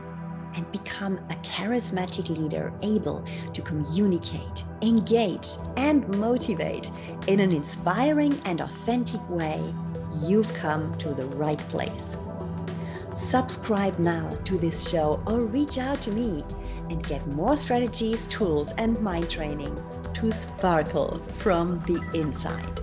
and 0.56 0.70
become 0.74 1.16
a 1.30 1.36
charismatic 1.36 2.28
leader 2.28 2.74
able 2.82 3.26
to 3.54 3.62
communicate, 3.62 4.66
engage, 4.82 5.52
and 5.78 6.06
motivate 6.20 6.92
in 7.28 7.40
an 7.40 7.54
inspiring 7.54 8.42
and 8.44 8.60
authentic 8.60 9.22
way, 9.30 9.64
you've 10.22 10.54
come 10.54 10.94
to 10.98 11.14
the 11.14 11.28
right 11.38 11.60
place. 11.70 12.18
Subscribe 13.16 13.98
now 14.00 14.30
to 14.44 14.58
this 14.58 14.90
show 14.90 15.24
or 15.26 15.40
reach 15.40 15.78
out 15.78 16.02
to 16.02 16.12
me 16.12 16.44
and 16.90 17.08
get 17.08 17.26
more 17.28 17.56
strategies, 17.56 18.28
tools, 18.28 18.74
and 18.78 19.00
mind 19.00 19.30
training 19.30 19.82
to 20.16 20.30
sparkle 20.30 21.20
from 21.38 21.82
the 21.88 22.02
inside. 22.14 22.82